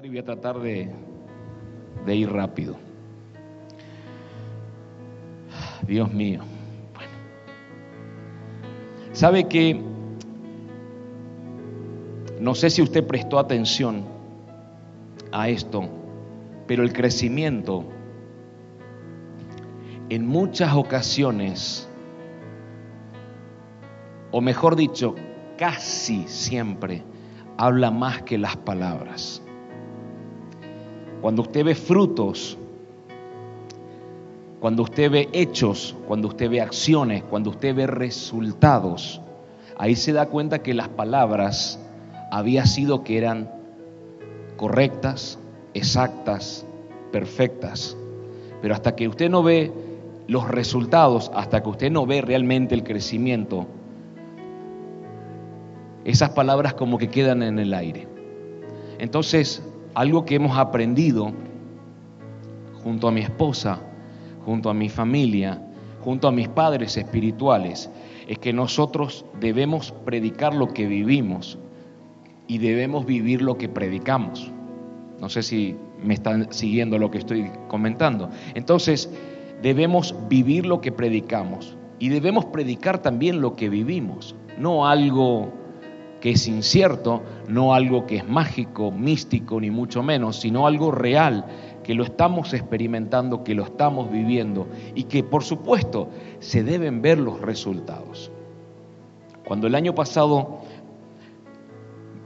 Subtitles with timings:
[0.00, 0.90] y voy a tratar de,
[2.06, 2.76] de ir rápido.
[5.86, 6.40] Dios mío.
[6.94, 7.12] Bueno.
[9.12, 9.78] ¿Sabe que
[12.40, 14.04] no sé si usted prestó atención
[15.30, 15.88] a esto,
[16.66, 17.84] pero el crecimiento
[20.08, 21.86] en muchas ocasiones,
[24.30, 25.14] o mejor dicho,
[25.58, 27.02] casi siempre,
[27.58, 29.41] habla más que las palabras.
[31.22, 32.58] Cuando usted ve frutos,
[34.58, 39.20] cuando usted ve hechos, cuando usted ve acciones, cuando usted ve resultados,
[39.78, 41.78] ahí se da cuenta que las palabras
[42.32, 43.50] había sido que eran
[44.56, 45.38] correctas,
[45.74, 46.66] exactas,
[47.12, 47.96] perfectas.
[48.60, 49.72] Pero hasta que usted no ve
[50.26, 53.66] los resultados, hasta que usted no ve realmente el crecimiento,
[56.04, 58.08] esas palabras como que quedan en el aire.
[58.98, 59.62] Entonces,
[59.94, 61.32] algo que hemos aprendido
[62.82, 63.80] junto a mi esposa,
[64.44, 65.60] junto a mi familia,
[66.00, 67.90] junto a mis padres espirituales,
[68.26, 71.58] es que nosotros debemos predicar lo que vivimos
[72.46, 74.50] y debemos vivir lo que predicamos.
[75.20, 78.30] No sé si me están siguiendo lo que estoy comentando.
[78.54, 79.08] Entonces,
[79.62, 85.52] debemos vivir lo que predicamos y debemos predicar también lo que vivimos, no algo
[86.20, 87.22] que es incierto,
[87.52, 91.44] no algo que es mágico, místico, ni mucho menos, sino algo real,
[91.84, 97.18] que lo estamos experimentando, que lo estamos viviendo y que por supuesto se deben ver
[97.18, 98.30] los resultados.
[99.44, 100.60] Cuando el año pasado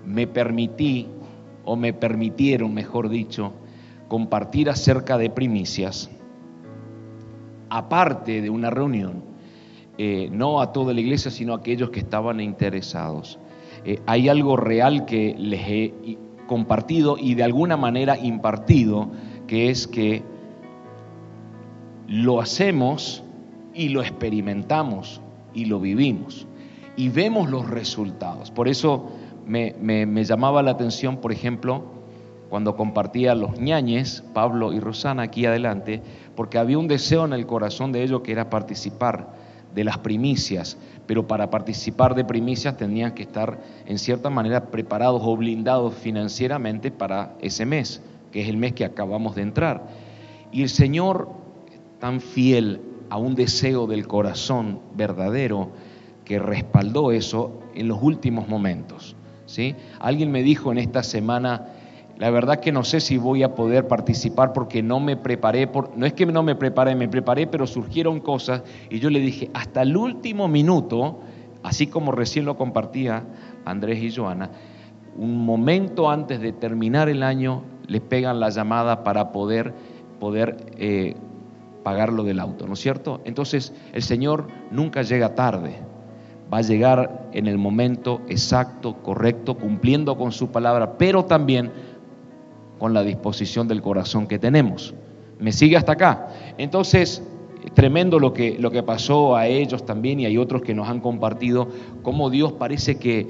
[0.05, 1.09] me permití,
[1.65, 3.53] o me permitieron, mejor dicho,
[4.07, 6.09] compartir acerca de primicias,
[7.69, 9.25] aparte de una reunión,
[9.99, 13.41] eh, no a toda la iglesia, sino a aquellos que estaban interesados.
[13.87, 15.95] Eh, hay algo real que les he
[16.49, 19.11] compartido y de alguna manera impartido,
[19.47, 20.25] que es que
[22.09, 23.23] lo hacemos
[23.75, 25.21] y lo experimentamos
[25.55, 26.49] y lo vivimos
[26.97, 28.51] y vemos los resultados.
[28.51, 29.13] Por eso
[29.47, 31.85] me, me llamaba la atención, por ejemplo,
[32.51, 36.03] cuando compartía los ñañes, Pablo y Rosana aquí adelante,
[36.35, 39.46] porque había un deseo en el corazón de ellos que era participar
[39.77, 45.21] de las primicias, pero para participar de primicias tenían que estar en cierta manera preparados
[45.23, 48.01] o blindados financieramente para ese mes,
[48.33, 49.87] que es el mes que acabamos de entrar.
[50.51, 51.29] Y el Señor,
[52.01, 55.73] tan fiel a un deseo del corazón verdadero,
[56.25, 59.15] que respaldó eso en los últimos momentos.
[59.45, 59.77] ¿sí?
[60.01, 61.67] Alguien me dijo en esta semana,
[62.19, 65.97] la verdad que no sé si voy a poder participar porque no me preparé, por,
[65.97, 69.51] no es que no me preparé, me preparé, pero surgieron cosas y yo le dije,
[69.53, 71.21] hasta el último minuto,
[71.63, 73.25] así como recién lo compartía
[73.65, 74.51] Andrés y Joana,
[75.17, 79.75] un momento antes de terminar el año le pegan la llamada para poder,
[80.19, 81.17] poder eh,
[81.83, 83.21] pagar lo del auto, ¿no es cierto?
[83.25, 85.77] Entonces el Señor nunca llega tarde,
[86.53, 91.71] va a llegar en el momento exacto, correcto, cumpliendo con su palabra, pero también
[92.79, 94.95] con la disposición del corazón que tenemos.
[95.39, 96.29] ¿Me sigue hasta acá?
[96.59, 97.23] Entonces,
[97.75, 101.01] tremendo lo que, lo que pasó a ellos también y hay otros que nos han
[101.01, 101.69] compartido,
[102.03, 103.27] cómo Dios parece que,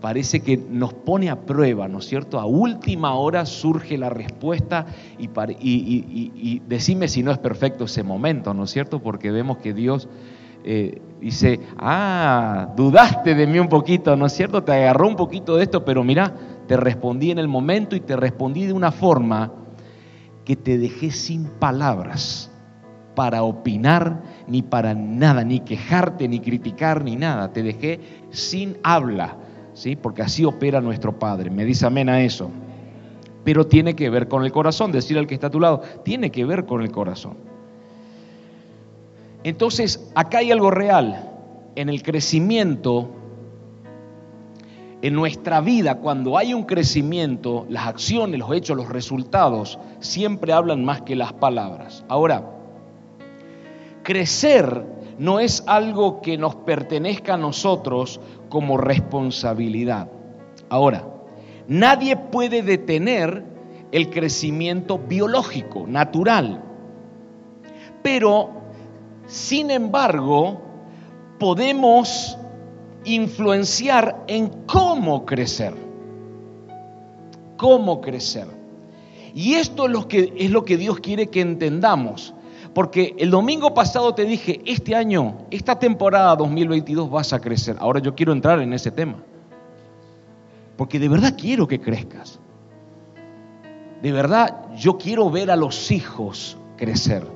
[0.00, 2.38] parece que nos pone a prueba, ¿no es cierto?
[2.38, 4.86] A última hora surge la respuesta
[5.18, 9.00] y, y, y, decime si no es perfecto ese momento, ¿no es cierto?
[9.00, 10.08] Porque vemos que Dios
[10.62, 14.62] eh, dice, ah, dudaste de mí un poquito, ¿no es cierto?
[14.62, 16.32] Te agarró un poquito de esto, pero mira,
[16.66, 19.52] te respondí en el momento y te respondí de una forma
[20.44, 22.50] que te dejé sin palabras
[23.14, 27.52] para opinar, ni para nada, ni quejarte, ni criticar, ni nada.
[27.52, 29.36] Te dejé sin habla,
[29.72, 29.96] ¿sí?
[29.96, 31.50] Porque así opera nuestro Padre.
[31.50, 32.50] Me dice amén a eso.
[33.44, 34.90] Pero tiene que ver con el corazón.
[34.90, 37.36] Decir al que está a tu lado, tiene que ver con el corazón.
[39.44, 41.30] Entonces, acá hay algo real.
[41.76, 43.10] En el crecimiento
[45.04, 50.82] en nuestra vida, cuando hay un crecimiento, las acciones, los hechos, los resultados, siempre hablan
[50.82, 52.06] más que las palabras.
[52.08, 52.42] Ahora,
[54.02, 54.86] crecer
[55.18, 58.18] no es algo que nos pertenezca a nosotros
[58.48, 60.08] como responsabilidad.
[60.70, 61.06] Ahora,
[61.68, 63.44] nadie puede detener
[63.92, 66.62] el crecimiento biológico, natural.
[68.02, 68.52] Pero,
[69.26, 70.62] sin embargo,
[71.38, 72.38] podemos
[73.04, 75.74] influenciar en cómo crecer.
[77.56, 78.48] Cómo crecer.
[79.34, 82.34] Y esto es lo que, es lo que Dios quiere que entendamos.
[82.72, 87.76] Porque el domingo pasado te dije, este año, esta temporada 2022 vas a crecer.
[87.78, 89.22] Ahora yo quiero entrar en ese tema.
[90.76, 92.40] Porque de verdad quiero que crezcas.
[94.02, 97.26] de verdad, yo quiero ver a los hijos crecer.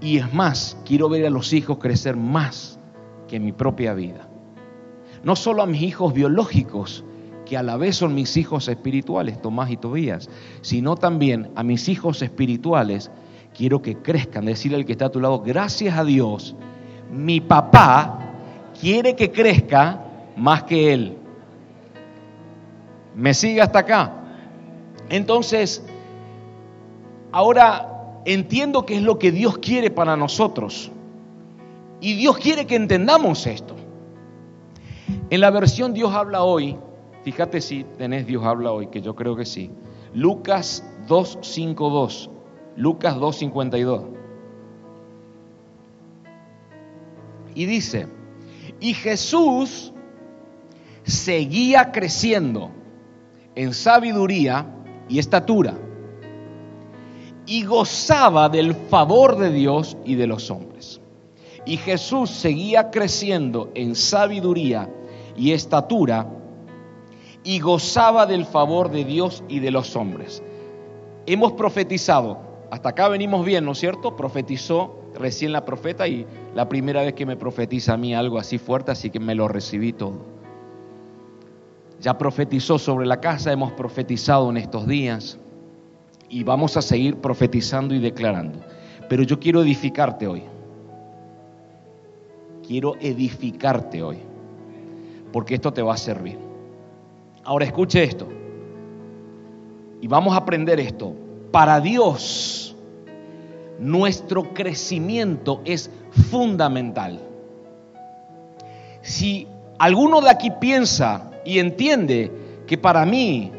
[0.00, 2.78] Y es más, quiero ver a los hijos crecer más
[3.26, 4.27] que mi propia vida.
[5.28, 7.04] No solo a mis hijos biológicos,
[7.44, 10.30] que a la vez son mis hijos espirituales, Tomás y Tobías,
[10.62, 13.10] sino también a mis hijos espirituales,
[13.54, 14.46] quiero que crezcan.
[14.46, 16.56] Decirle al que está a tu lado, gracias a Dios,
[17.12, 18.20] mi papá
[18.80, 20.02] quiere que crezca
[20.34, 21.18] más que él.
[23.14, 24.14] ¿Me sigue hasta acá?
[25.10, 25.84] Entonces,
[27.32, 30.90] ahora entiendo qué es lo que Dios quiere para nosotros.
[32.00, 33.77] Y Dios quiere que entendamos esto.
[35.30, 36.76] En la versión Dios habla hoy,
[37.22, 39.70] fíjate si tenés Dios habla hoy, que yo creo que sí.
[40.14, 42.30] Lucas 2.52.
[42.76, 44.04] Lucas 2.52.
[47.54, 48.06] Y dice,
[48.80, 49.92] y Jesús
[51.02, 52.70] seguía creciendo
[53.54, 54.66] en sabiduría
[55.08, 55.74] y estatura
[57.48, 60.67] y gozaba del favor de Dios y de los hombres.
[61.68, 64.88] Y Jesús seguía creciendo en sabiduría
[65.36, 66.26] y estatura
[67.44, 70.42] y gozaba del favor de Dios y de los hombres.
[71.26, 72.38] Hemos profetizado,
[72.70, 74.16] hasta acá venimos bien, ¿no es cierto?
[74.16, 78.56] Profetizó recién la profeta y la primera vez que me profetiza a mí algo así
[78.56, 80.24] fuerte, así que me lo recibí todo.
[82.00, 85.38] Ya profetizó sobre la casa, hemos profetizado en estos días
[86.30, 88.58] y vamos a seguir profetizando y declarando.
[89.10, 90.44] Pero yo quiero edificarte hoy.
[92.68, 94.18] Quiero edificarte hoy,
[95.32, 96.38] porque esto te va a servir.
[97.42, 98.28] Ahora escuche esto.
[100.02, 101.14] Y vamos a aprender esto.
[101.50, 102.76] Para Dios,
[103.78, 105.90] nuestro crecimiento es
[106.30, 107.20] fundamental.
[109.00, 109.48] Si
[109.78, 112.30] alguno de aquí piensa y entiende
[112.66, 113.50] que para mí,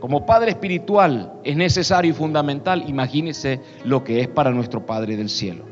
[0.00, 5.30] como Padre Espiritual, es necesario y fundamental, imagínese lo que es para nuestro Padre del
[5.30, 5.64] cielo.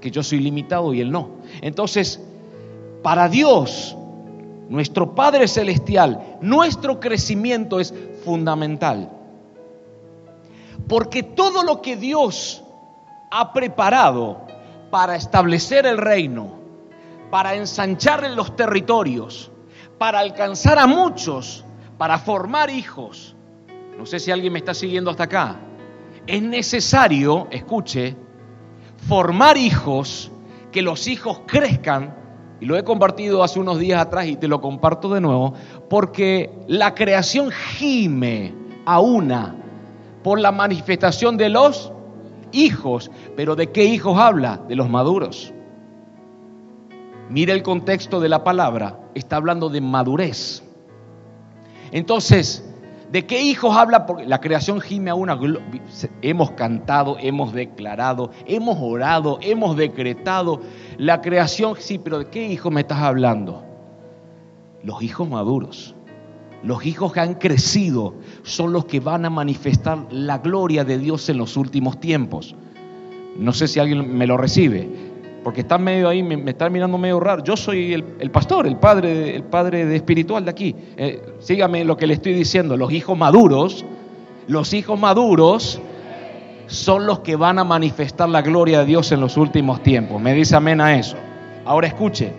[0.00, 1.42] Que yo soy limitado y Él no.
[1.60, 2.20] Entonces,
[3.02, 3.96] para Dios,
[4.68, 9.10] nuestro Padre Celestial, nuestro crecimiento es fundamental.
[10.88, 12.62] Porque todo lo que Dios
[13.30, 14.46] ha preparado
[14.90, 16.58] para establecer el reino,
[17.30, 19.50] para ensanchar los territorios,
[19.98, 21.64] para alcanzar a muchos,
[21.98, 23.34] para formar hijos.
[23.98, 25.56] No sé si alguien me está siguiendo hasta acá.
[26.26, 28.16] Es necesario, escuche,
[29.08, 30.30] formar hijos,
[30.74, 32.16] que los hijos crezcan,
[32.60, 35.54] y lo he compartido hace unos días atrás y te lo comparto de nuevo,
[35.88, 38.52] porque la creación gime
[38.84, 39.54] a una
[40.24, 41.92] por la manifestación de los
[42.50, 43.12] hijos.
[43.36, 44.62] Pero ¿de qué hijos habla?
[44.66, 45.54] De los maduros.
[47.30, 50.64] Mira el contexto de la palabra, está hablando de madurez.
[51.92, 52.68] Entonces,
[53.14, 54.06] ¿de qué hijos habla?
[54.06, 55.38] Porque la creación gime a una.
[56.20, 60.60] Hemos cantado, hemos declarado, hemos orado, hemos decretado.
[60.98, 63.62] La creación, sí, pero ¿de qué hijos me estás hablando?
[64.82, 65.94] Los hijos maduros.
[66.64, 71.28] Los hijos que han crecido son los que van a manifestar la gloria de Dios
[71.28, 72.56] en los últimos tiempos.
[73.38, 74.88] No sé si alguien me lo recibe,
[75.44, 77.44] porque están medio ahí, me, están mirando medio raro.
[77.44, 80.74] Yo soy el, pastor, el padre, el padre de espiritual de aquí.
[80.96, 82.76] Eh, sígame lo que le estoy diciendo.
[82.76, 83.84] Los hijos maduros,
[84.48, 85.80] los hijos maduros
[86.66, 90.20] son los que van a manifestar la gloria de Dios en los últimos tiempos.
[90.20, 91.16] Me dice amén a eso.
[91.64, 92.32] Ahora escuche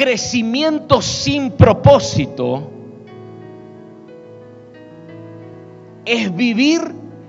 [0.00, 2.70] crecimiento sin propósito
[6.06, 6.80] es vivir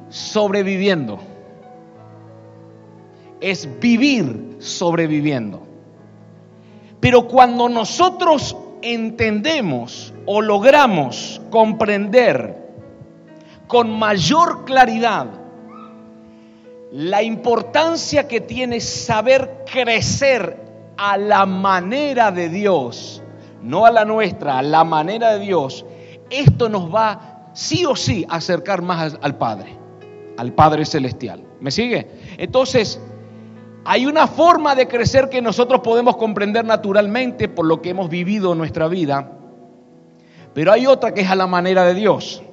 [0.07, 1.30] sobreviviendo.
[3.41, 5.67] Es vivir sobreviviendo.
[6.99, 12.61] Pero cuando nosotros entendemos o logramos comprender
[13.67, 15.27] con mayor claridad
[16.91, 20.57] la importancia que tiene saber crecer
[20.97, 23.23] a la manera de Dios,
[23.61, 25.85] no a la nuestra, a la manera de Dios,
[26.29, 29.77] esto nos va sí o sí a acercar más al Padre,
[30.37, 31.43] al Padre Celestial.
[31.59, 32.07] ¿Me sigue?
[32.37, 32.99] Entonces,
[33.83, 38.51] hay una forma de crecer que nosotros podemos comprender naturalmente por lo que hemos vivido
[38.51, 39.31] en nuestra vida,
[40.53, 42.43] pero hay otra que es a la manera de Dios.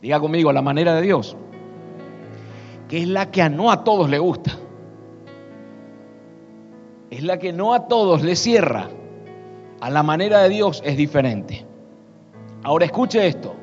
[0.00, 1.36] Diga conmigo, a la manera de Dios,
[2.88, 4.58] que es la que a no a todos le gusta
[7.10, 8.88] es la que no a todos le cierra.
[9.80, 11.64] A la manera de Dios es diferente.
[12.64, 13.54] Ahora escuche esto.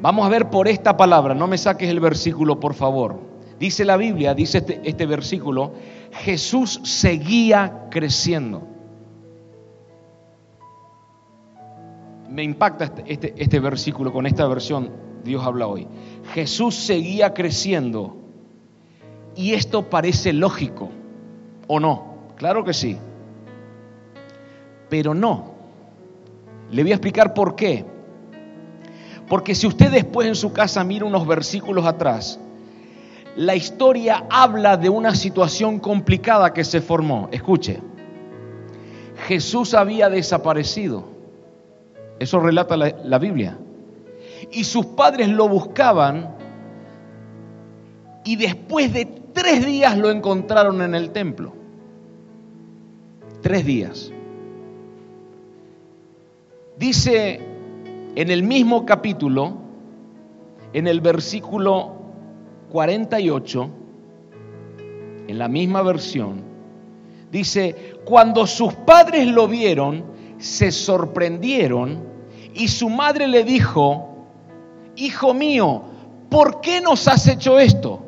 [0.00, 3.29] Vamos a ver por esta palabra, no me saques el versículo por favor.
[3.60, 5.74] Dice la Biblia, dice este, este versículo,
[6.10, 8.66] Jesús seguía creciendo.
[12.30, 14.90] me impacta este, este, este versículo con esta versión,
[15.24, 15.86] Dios habla hoy.
[16.32, 18.16] Jesús seguía creciendo
[19.34, 20.90] y esto parece lógico,
[21.66, 22.14] ¿o no?
[22.36, 22.96] Claro que sí.
[24.88, 25.54] Pero no.
[26.70, 27.84] Le voy a explicar por qué.
[29.28, 32.38] Porque si usted después en su casa mira unos versículos atrás,
[33.36, 37.28] la historia habla de una situación complicada que se formó.
[37.30, 37.80] Escuche,
[39.26, 41.04] Jesús había desaparecido.
[42.18, 43.56] Eso relata la, Biblia.
[44.50, 46.36] Y sus padres lo buscaban
[48.24, 51.54] y después de tres días lo encontraron en el templo.
[53.40, 54.12] Tres días.
[56.76, 57.40] Dice
[58.16, 59.56] en el mismo capítulo,
[60.72, 61.99] en el versículo
[62.70, 63.70] 48,
[65.28, 66.42] en la misma versión,
[67.30, 70.04] dice, cuando sus padres lo vieron,
[70.38, 72.02] se sorprendieron
[72.54, 74.08] y su madre le dijo,
[74.96, 75.82] hijo mío,
[76.28, 78.02] ¿por qué nos has hecho esto?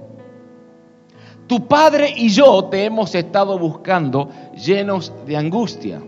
[1.46, 6.02] Tu padre y yo te hemos estado buscando llenos de angustia.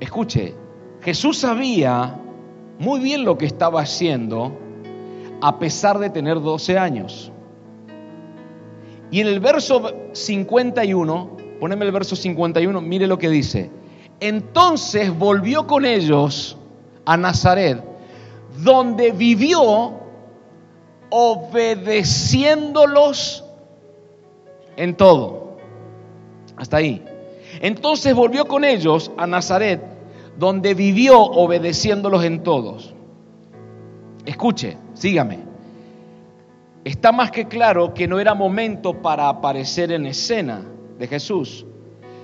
[0.00, 0.54] Escuche,
[1.00, 2.18] Jesús sabía
[2.78, 4.52] muy bien lo que estaba haciendo
[5.40, 7.32] a pesar de tener 12 años.
[9.10, 11.30] Y en el verso 51,
[11.60, 13.70] poneme el verso 51, mire lo que dice.
[14.20, 16.56] Entonces volvió con ellos
[17.04, 17.82] a Nazaret,
[18.62, 19.94] donde vivió
[21.10, 23.44] obedeciéndolos
[24.76, 25.56] en todo.
[26.56, 27.04] Hasta ahí.
[27.60, 29.82] Entonces volvió con ellos a Nazaret,
[30.36, 32.94] donde vivió obedeciéndolos en todos.
[34.28, 35.38] Escuche, sígame.
[36.84, 40.66] Está más que claro que no era momento para aparecer en escena
[40.98, 41.64] de Jesús,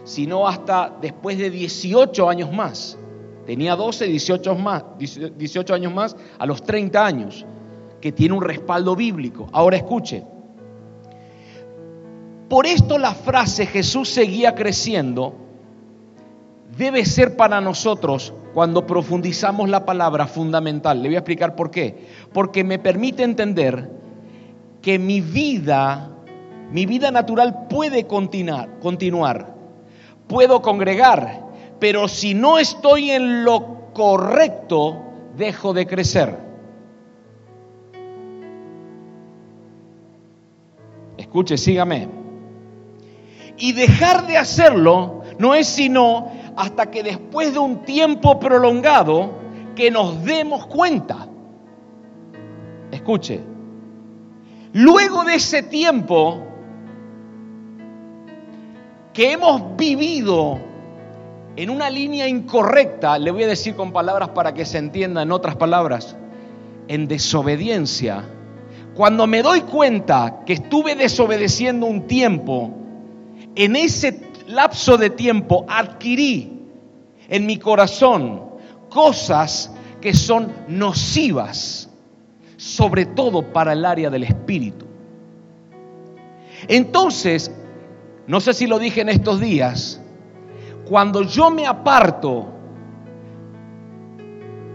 [0.05, 2.99] sino hasta después de 18 años más.
[3.47, 7.47] Tenía 12, 18, más, 18 años más a los 30 años,
[8.03, 9.49] que tiene un respaldo bíblico.
[9.51, 10.27] Ahora escuche,
[12.51, 15.35] por esto la frase Jesús seguía creciendo
[16.77, 21.03] debe ser para nosotros cuando profundizamos la palabra fundamental.
[21.03, 22.07] Le voy a explicar por qué.
[22.33, 23.91] Porque me permite entender
[24.81, 26.11] que mi vida,
[26.71, 29.55] mi vida natural puede continuar, continuar.
[30.29, 31.45] Puedo congregar,
[31.79, 35.03] pero si no estoy en lo correcto,
[35.37, 36.39] dejo de crecer.
[41.17, 42.09] Escuche, sígame.
[43.57, 49.33] Y dejar de hacerlo no es sino hasta que después de un tiempo prolongado
[49.75, 51.27] que nos demos cuenta.
[52.91, 53.41] Escuche,
[54.73, 56.41] luego de ese tiempo
[59.13, 60.59] que hemos vivido
[61.57, 65.33] en una línea incorrecta, le voy a decir con palabras para que se entienda en
[65.33, 66.17] otras palabras,
[66.89, 68.25] en desobediencia,
[68.95, 72.71] cuando me doy cuenta que estuve desobedeciendo un tiempo,
[73.57, 74.13] en ese
[74.55, 76.63] lapso de tiempo adquirí
[77.29, 78.43] en mi corazón
[78.89, 81.91] cosas que son nocivas,
[82.57, 84.87] sobre todo para el área del espíritu.
[86.69, 87.51] Entonces,
[88.27, 90.01] no sé si lo dije en estos días,
[90.89, 92.47] cuando yo me aparto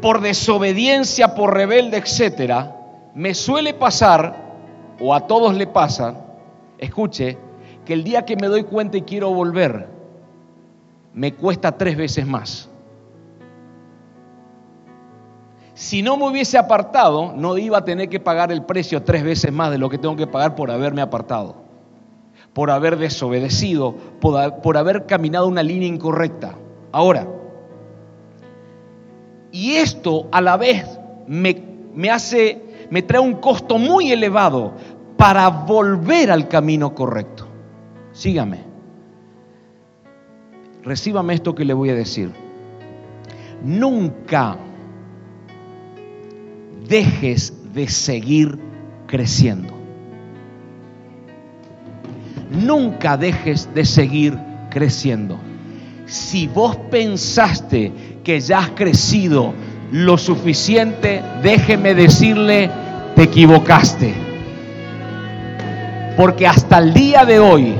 [0.01, 2.75] por desobediencia, por rebelde, etcétera,
[3.15, 4.49] me suele pasar,
[4.99, 6.25] o a todos le pasa,
[6.77, 7.37] escuche,
[7.89, 9.87] que el día que me doy cuenta y quiero volver,
[11.15, 12.69] me cuesta tres veces más.
[15.73, 19.51] Si no me hubiese apartado, no iba a tener que pagar el precio tres veces
[19.51, 21.55] más de lo que tengo que pagar por haberme apartado,
[22.53, 26.53] por haber desobedecido, por, haber caminado una línea incorrecta.
[26.91, 27.27] Ahora,
[29.51, 30.85] y esto a la vez
[31.25, 31.59] me,
[31.95, 34.73] me hace, me trae un costo muy elevado
[35.17, 37.48] para volver al camino correcto.
[38.11, 38.59] Sígame.
[40.83, 42.31] Recíbame esto que le voy a decir.
[43.63, 44.57] Nunca
[46.87, 48.57] dejes de seguir
[49.07, 49.73] creciendo.
[52.49, 54.37] Nunca dejes de seguir
[54.69, 55.39] creciendo.
[56.05, 57.91] Si vos pensaste
[58.23, 59.53] que ya has crecido
[59.91, 62.71] lo suficiente, déjeme decirle,
[63.15, 64.13] te equivocaste.
[66.17, 67.75] Porque hasta el día de hoy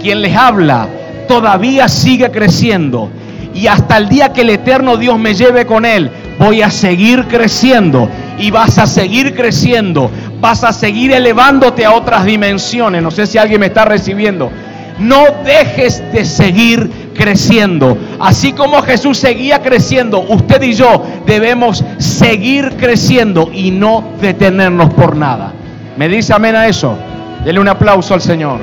[0.00, 0.88] quien les habla,
[1.26, 3.10] todavía sigue creciendo.
[3.54, 7.24] Y hasta el día que el eterno Dios me lleve con él, voy a seguir
[7.24, 8.08] creciendo.
[8.38, 10.10] Y vas a seguir creciendo.
[10.40, 13.02] Vas a seguir elevándote a otras dimensiones.
[13.02, 14.50] No sé si alguien me está recibiendo.
[14.98, 17.98] No dejes de seguir creciendo.
[18.20, 25.16] Así como Jesús seguía creciendo, usted y yo debemos seguir creciendo y no detenernos por
[25.16, 25.52] nada.
[25.96, 26.96] ¿Me dice amén a eso?
[27.44, 28.60] Dele un aplauso al Señor.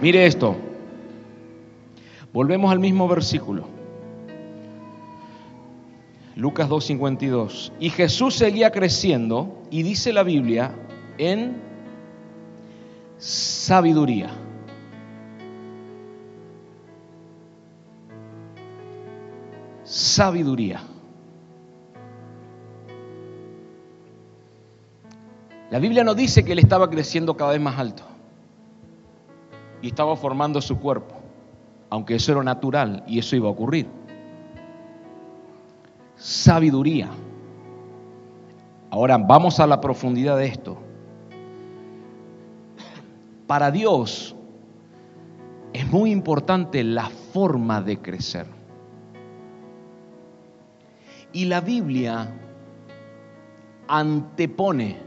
[0.00, 0.56] Mire esto.
[2.32, 3.66] Volvemos al mismo versículo.
[6.36, 7.72] Lucas 2.52.
[7.80, 10.74] Y Jesús seguía creciendo, y dice la Biblia,
[11.18, 11.60] en
[13.18, 14.30] sabiduría.
[19.84, 20.82] Sabiduría.
[25.70, 28.09] La Biblia no dice que él estaba creciendo cada vez más alto
[29.82, 31.14] y estaba formando su cuerpo,
[31.88, 33.88] aunque eso era natural y eso iba a ocurrir.
[36.16, 37.08] Sabiduría.
[38.90, 40.76] Ahora vamos a la profundidad de esto.
[43.46, 44.36] Para Dios
[45.72, 48.46] es muy importante la forma de crecer.
[51.32, 52.32] Y la Biblia
[53.86, 54.98] antepone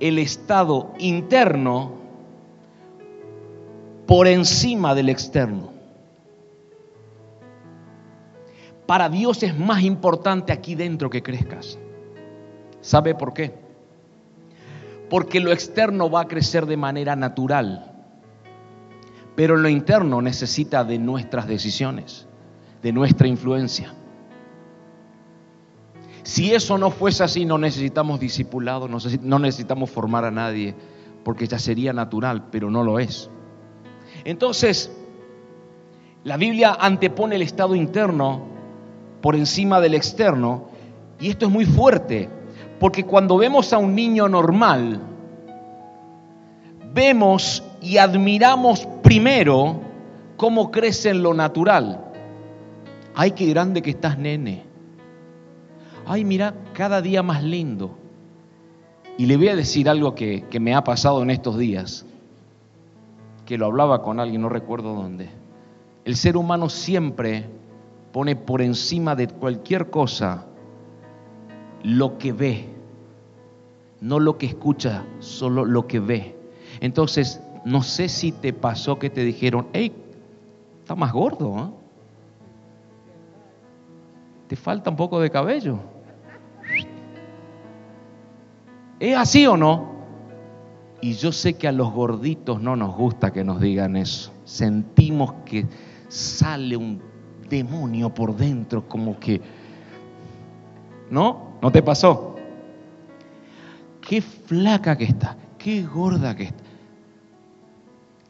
[0.00, 2.03] el estado interno
[4.06, 5.72] por encima del externo.
[8.86, 11.78] Para Dios es más importante aquí dentro que crezcas.
[12.80, 13.54] ¿Sabe por qué?
[15.08, 17.92] Porque lo externo va a crecer de manera natural,
[19.34, 22.26] pero lo interno necesita de nuestras decisiones,
[22.82, 23.94] de nuestra influencia.
[26.24, 30.74] Si eso no fuese así, no necesitamos discipulado, no necesitamos formar a nadie,
[31.22, 33.30] porque ya sería natural, pero no lo es.
[34.24, 34.90] Entonces,
[36.24, 38.42] la Biblia antepone el estado interno
[39.20, 40.68] por encima del externo,
[41.20, 42.30] y esto es muy fuerte,
[42.80, 45.00] porque cuando vemos a un niño normal,
[46.94, 49.80] vemos y admiramos primero
[50.36, 52.00] cómo crece en lo natural.
[53.14, 54.64] Ay, qué grande que estás, nene.
[56.06, 57.96] Ay, mira, cada día más lindo.
[59.16, 62.04] Y le voy a decir algo que, que me ha pasado en estos días
[63.46, 65.28] que lo hablaba con alguien, no recuerdo dónde.
[66.04, 67.46] El ser humano siempre
[68.12, 70.46] pone por encima de cualquier cosa
[71.82, 72.68] lo que ve,
[74.00, 76.36] no lo que escucha, solo lo que ve.
[76.80, 79.92] Entonces, no sé si te pasó que te dijeron, hey,
[80.80, 81.84] está más gordo, ¿eh?
[84.48, 85.78] te falta un poco de cabello.
[89.00, 89.93] ¿Es así o no?
[91.04, 94.32] Y yo sé que a los gorditos no nos gusta que nos digan eso.
[94.46, 95.66] Sentimos que
[96.08, 96.98] sale un
[97.46, 99.38] demonio por dentro, como que...
[101.10, 101.58] ¿No?
[101.60, 102.36] ¿No te pasó?
[104.00, 106.64] Qué flaca que está, qué gorda que está.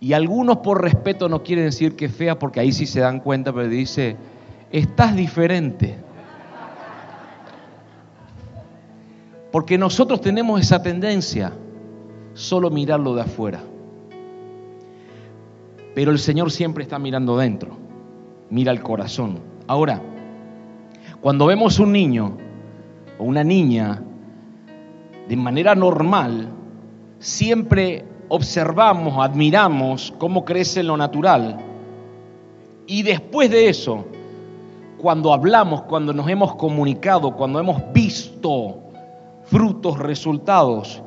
[0.00, 3.52] Y algunos por respeto no quieren decir que fea porque ahí sí se dan cuenta,
[3.52, 4.16] pero dice,
[4.72, 5.96] estás diferente.
[9.52, 11.52] Porque nosotros tenemos esa tendencia
[12.34, 13.62] solo mirarlo de afuera.
[15.94, 17.76] Pero el Señor siempre está mirando dentro,
[18.50, 19.38] mira el corazón.
[19.66, 20.02] Ahora,
[21.20, 22.36] cuando vemos un niño
[23.18, 24.02] o una niña
[25.28, 26.48] de manera normal,
[27.18, 31.58] siempre observamos, admiramos cómo crece lo natural.
[32.86, 34.04] Y después de eso,
[34.98, 38.80] cuando hablamos, cuando nos hemos comunicado, cuando hemos visto
[39.44, 41.03] frutos, resultados,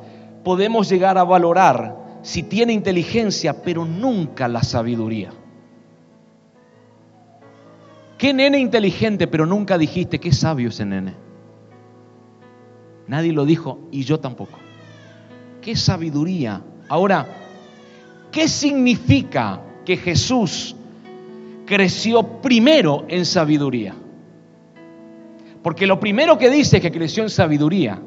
[0.48, 5.28] podemos llegar a valorar si tiene inteligencia, pero nunca la sabiduría.
[8.16, 11.12] Qué nene inteligente, pero nunca dijiste qué sabio ese nene.
[13.08, 14.58] Nadie lo dijo y yo tampoco.
[15.60, 16.62] Qué sabiduría.
[16.88, 17.26] Ahora,
[18.32, 20.74] ¿qué significa que Jesús
[21.66, 23.94] creció primero en sabiduría?
[25.62, 28.00] Porque lo primero que dice es que creció en sabiduría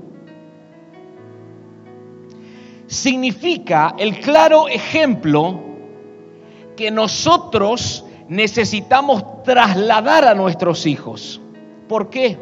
[2.92, 5.62] significa el claro ejemplo
[6.76, 11.40] que nosotros necesitamos trasladar a nuestros hijos.
[11.88, 12.38] ¿Por qué?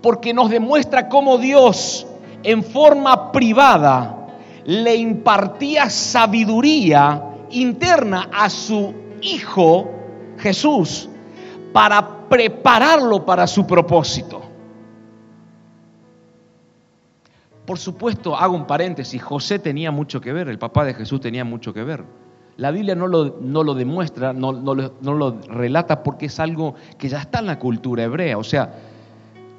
[0.00, 2.06] Porque nos demuestra cómo Dios
[2.44, 4.28] en forma privada
[4.64, 7.20] le impartía sabiduría
[7.50, 9.90] interna a su hijo
[10.38, 11.08] Jesús
[11.72, 14.49] para prepararlo para su propósito.
[17.70, 21.44] Por supuesto, hago un paréntesis, José tenía mucho que ver, el papá de Jesús tenía
[21.44, 22.04] mucho que ver.
[22.56, 26.74] La Biblia no lo, no lo demuestra, no, no, no lo relata porque es algo
[26.98, 28.38] que ya está en la cultura hebrea.
[28.38, 28.74] O sea,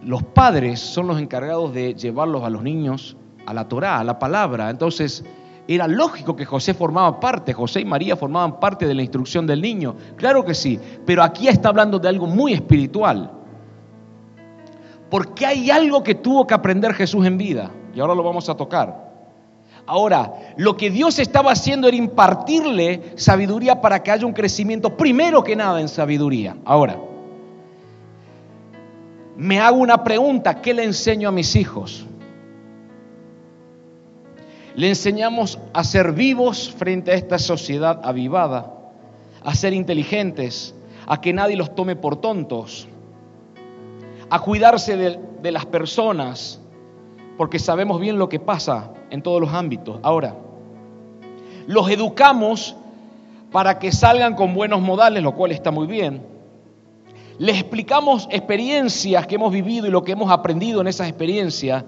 [0.04, 4.20] los padres son los encargados de llevarlos a los niños a la Torá, a la
[4.20, 4.70] palabra.
[4.70, 5.24] Entonces,
[5.66, 9.62] era lógico que José formaba parte, José y María formaban parte de la instrucción del
[9.62, 9.96] niño.
[10.18, 13.32] Claro que sí, pero aquí está hablando de algo muy espiritual.
[15.10, 18.56] Porque hay algo que tuvo que aprender Jesús en vida, y ahora lo vamos a
[18.56, 19.12] tocar.
[19.86, 25.44] Ahora, lo que Dios estaba haciendo era impartirle sabiduría para que haya un crecimiento, primero
[25.44, 26.56] que nada en sabiduría.
[26.66, 26.98] Ahora,
[29.36, 32.06] me hago una pregunta, ¿qué le enseño a mis hijos?
[34.76, 38.72] Le enseñamos a ser vivos frente a esta sociedad avivada,
[39.44, 40.76] a ser inteligentes,
[41.08, 42.88] a que nadie los tome por tontos,
[44.30, 46.61] a cuidarse de, de las personas,
[47.42, 50.00] porque sabemos bien lo que pasa en todos los ámbitos.
[50.04, 50.36] Ahora,
[51.66, 52.76] los educamos
[53.52, 56.22] para que salgan con buenos modales, lo cual está muy bien.
[57.40, 61.84] Les explicamos experiencias que hemos vivido y lo que hemos aprendido en esas experiencias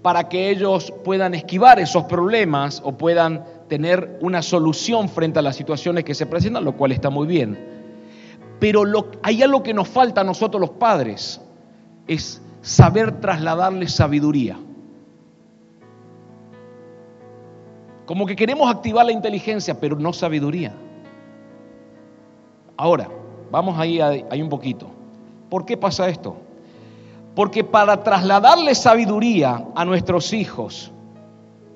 [0.00, 5.56] para que ellos puedan esquivar esos problemas o puedan tener una solución frente a las
[5.56, 7.58] situaciones que se presentan, lo cual está muy bien.
[8.60, 8.84] Pero
[9.24, 11.40] hay algo que nos falta a nosotros los padres,
[12.06, 14.58] es saber trasladarles sabiduría.
[18.06, 20.74] Como que queremos activar la inteligencia, pero no sabiduría.
[22.76, 23.08] Ahora,
[23.50, 24.88] vamos ahí, ahí un poquito.
[25.48, 26.36] ¿Por qué pasa esto?
[27.34, 30.90] Porque para trasladarle sabiduría a nuestros hijos,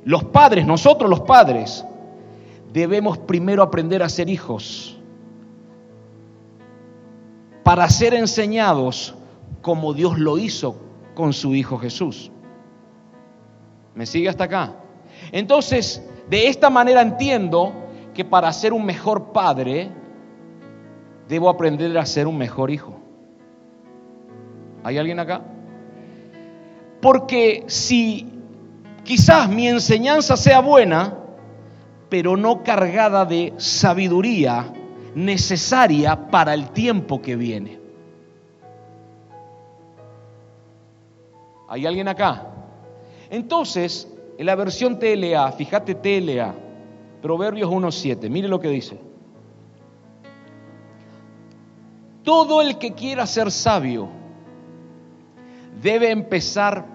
[0.05, 1.85] los padres, nosotros los padres,
[2.73, 4.99] debemos primero aprender a ser hijos.
[7.63, 9.15] Para ser enseñados
[9.65, 10.77] como Dios lo hizo
[11.15, 12.31] con su Hijo Jesús.
[13.95, 14.75] ¿Me sigue hasta acá?
[15.33, 17.73] Entonces, de esta manera entiendo
[18.13, 19.91] que para ser un mejor padre,
[21.31, 23.01] debo aprender a ser un mejor hijo.
[24.83, 25.41] ¿Hay alguien acá?
[27.01, 28.35] Porque si
[29.03, 31.17] quizás mi enseñanza sea buena,
[32.11, 34.71] pero no cargada de sabiduría
[35.15, 37.84] necesaria para el tiempo que viene.
[41.69, 42.47] ¿Hay alguien acá?
[43.31, 46.55] Entonces, en la versión TLA, fíjate TLA,
[47.23, 48.99] Proverbios 1.7, mire lo que dice.
[52.23, 54.09] Todo el que quiera ser sabio
[55.83, 56.87] debe empezar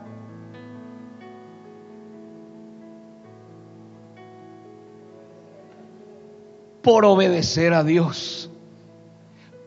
[6.81, 8.49] por obedecer a Dios.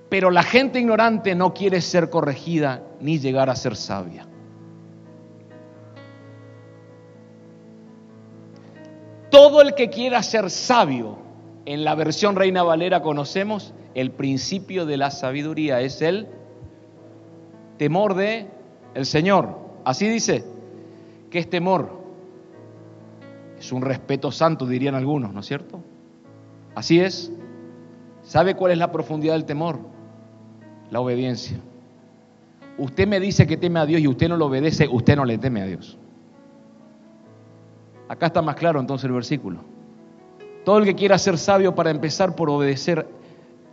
[0.08, 4.26] Pero la gente ignorante no quiere ser corregida ni llegar a ser sabia.
[9.32, 11.16] Todo el que quiera ser sabio,
[11.64, 16.28] en la versión Reina Valera conocemos, el principio de la sabiduría es el
[17.78, 18.46] temor de
[18.92, 19.56] el Señor.
[19.86, 20.44] Así dice,
[21.30, 22.02] ¿qué es temor?
[23.58, 25.80] Es un respeto santo, dirían algunos, ¿no es cierto?
[26.74, 27.32] Así es.
[28.22, 29.78] ¿Sabe cuál es la profundidad del temor?
[30.90, 31.56] La obediencia.
[32.76, 35.38] Usted me dice que teme a Dios y usted no lo obedece, usted no le
[35.38, 35.98] teme a Dios.
[38.12, 39.60] Acá está más claro entonces el versículo.
[40.66, 43.08] Todo el que quiera ser sabio para empezar por obedecer,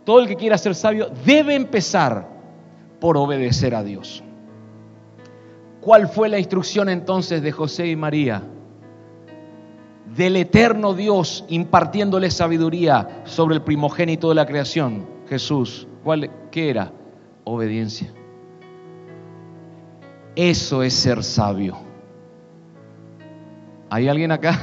[0.02, 2.26] todo el que quiera ser sabio debe empezar
[3.00, 4.24] por obedecer a Dios.
[5.82, 8.42] ¿Cuál fue la instrucción entonces de José y María?
[10.16, 15.86] Del eterno Dios impartiéndole sabiduría sobre el primogénito de la creación, Jesús.
[16.02, 16.90] ¿Cuál, ¿Qué era?
[17.44, 18.10] Obediencia.
[20.34, 21.89] Eso es ser sabio.
[23.90, 24.58] ¿Hay alguien acá?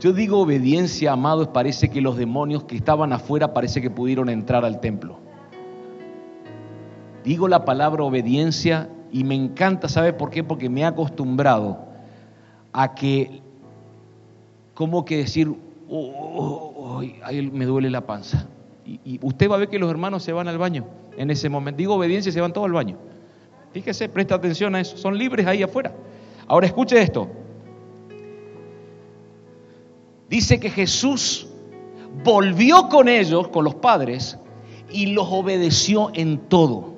[0.00, 4.64] Yo digo obediencia, amados, parece que los demonios que estaban afuera parece que pudieron entrar
[4.64, 5.18] al templo.
[7.22, 10.42] Digo la palabra obediencia y me encanta, ¿sabe por qué?
[10.42, 11.78] Porque me he acostumbrado
[12.72, 13.42] a que,
[14.74, 15.54] como que decir,
[15.88, 18.46] oh, ahí me duele la panza.
[18.84, 20.86] Y, y, usted va a ver que los hermanos se van al baño
[21.18, 21.78] en ese momento.
[21.78, 22.96] Digo obediencia se van todos al baño.
[23.72, 24.96] Fíjese, presta atención a eso.
[24.96, 25.92] Son libres ahí afuera.
[26.46, 27.28] Ahora escuche esto.
[30.28, 31.46] Dice que Jesús
[32.24, 34.38] volvió con ellos, con los padres,
[34.90, 36.92] y los obedeció en todo.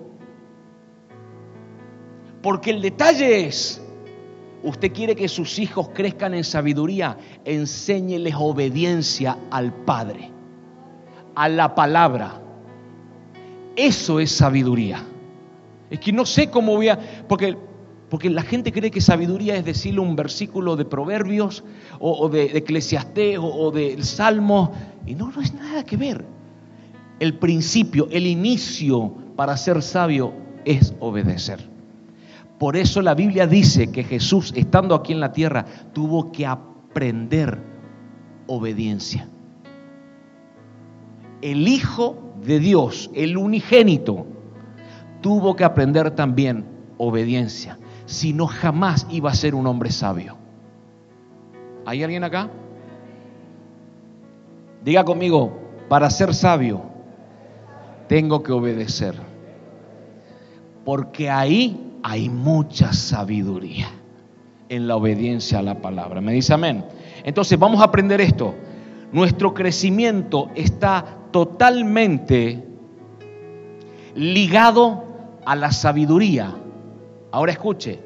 [2.43, 3.81] Porque el detalle es,
[4.63, 10.31] usted quiere que sus hijos crezcan en sabiduría, enséñeles obediencia al Padre,
[11.35, 12.41] a la palabra.
[13.77, 15.03] Eso es sabiduría.
[15.91, 16.99] Es que no sé cómo voy a...
[17.27, 17.57] Porque
[18.15, 21.65] porque la gente cree que sabiduría es decirle un versículo de Proverbios
[21.99, 24.71] o, de, de Eclesiastés o, o del Salmo.
[25.05, 26.25] Y no, no es nada que ver.
[27.19, 30.33] El principio, el inicio para ser sabio
[30.65, 31.69] es obedecer.
[32.57, 37.59] Por eso la Biblia dice que Jesús, estando aquí en la tierra, tuvo que aprender
[38.47, 39.29] obediencia.
[41.43, 44.25] El Hijo de Dios, el unigénito,
[45.21, 46.65] tuvo que aprender también
[46.97, 47.77] obediencia.
[48.07, 50.37] Si no, jamás iba a ser un hombre sabio.
[51.87, 52.51] ¿Hay alguien acá?
[54.85, 56.83] Diga conmigo, para ser sabio,
[58.09, 59.15] tengo que obedecer.
[60.85, 63.89] Porque ahí hay mucha sabiduría
[64.69, 66.21] en la obediencia a la palabra.
[66.21, 66.85] ¿Me dice amén?
[67.23, 68.55] Entonces vamos a aprender esto.
[69.13, 72.67] Nuestro crecimiento está totalmente
[74.15, 75.05] ligado
[75.45, 76.55] a la sabiduría.
[77.35, 77.99] Ahora escuche.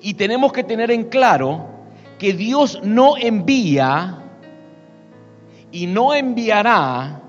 [0.00, 1.68] Y tenemos que tener en claro
[2.18, 4.22] que Dios no envía
[5.70, 7.20] y no enviará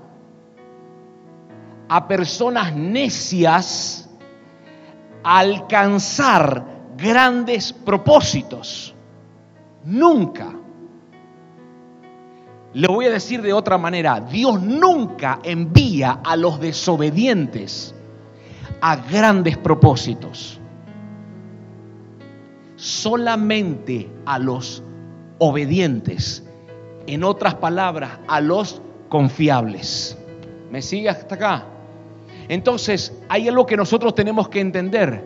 [1.86, 4.08] a personas necias
[5.22, 6.64] a alcanzar
[6.96, 8.94] grandes propósitos.
[9.84, 10.54] Nunca.
[12.72, 17.94] Le voy a decir de otra manera, Dios nunca envía a los desobedientes
[18.80, 20.57] a grandes propósitos.
[22.78, 24.84] Solamente a los
[25.38, 26.44] obedientes.
[27.06, 30.16] En otras palabras, a los confiables.
[30.70, 31.66] ¿Me sigue hasta acá?
[32.48, 35.22] Entonces, hay algo que nosotros tenemos que entender,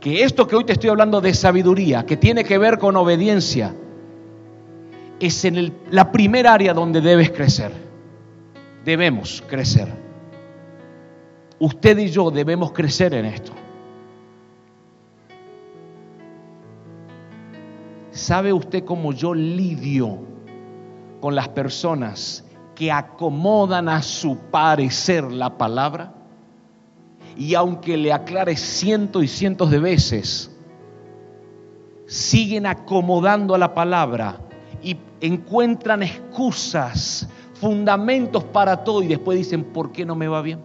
[0.00, 3.74] que esto que hoy te estoy hablando de sabiduría, que tiene que ver con obediencia,
[5.20, 7.72] es en la primera área donde debes crecer.
[8.84, 9.88] Debemos crecer.
[11.58, 13.52] Usted y yo debemos crecer en esto.
[18.16, 20.20] ¿Sabe usted cómo yo lidio
[21.20, 26.14] con las personas que acomodan a su parecer la palabra?
[27.36, 30.50] Y aunque le aclare cientos y cientos de veces,
[32.06, 34.40] siguen acomodando a la palabra
[34.82, 40.60] y encuentran excusas, fundamentos para todo y después dicen, ¿por qué no me va bien?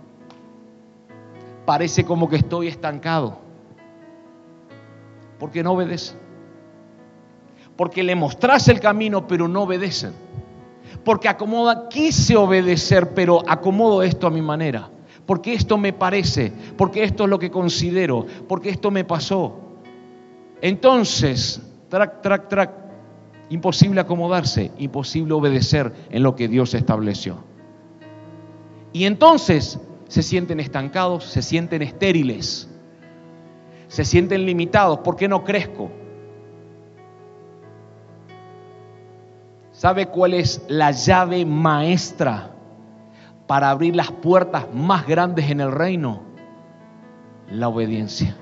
[1.66, 3.40] Parece como que estoy estancado.
[5.38, 6.21] Porque no obedecen.
[7.82, 10.14] Porque le mostras el camino, pero no obedecen.
[11.04, 14.88] Porque acomoda, quise obedecer, pero acomodo esto a mi manera.
[15.26, 19.58] Porque esto me parece, porque esto es lo que considero, porque esto me pasó.
[20.62, 21.60] Entonces,
[23.50, 27.38] Imposible acomodarse, imposible obedecer en lo que Dios estableció.
[28.94, 32.70] Y entonces se sienten estancados, se sienten estériles,
[33.88, 35.00] se sienten limitados.
[35.00, 35.90] ¿Por qué no crezco?
[39.82, 42.52] ¿Sabe cuál es la llave maestra
[43.48, 46.22] para abrir las puertas más grandes en el reino?
[47.50, 48.36] La obediencia.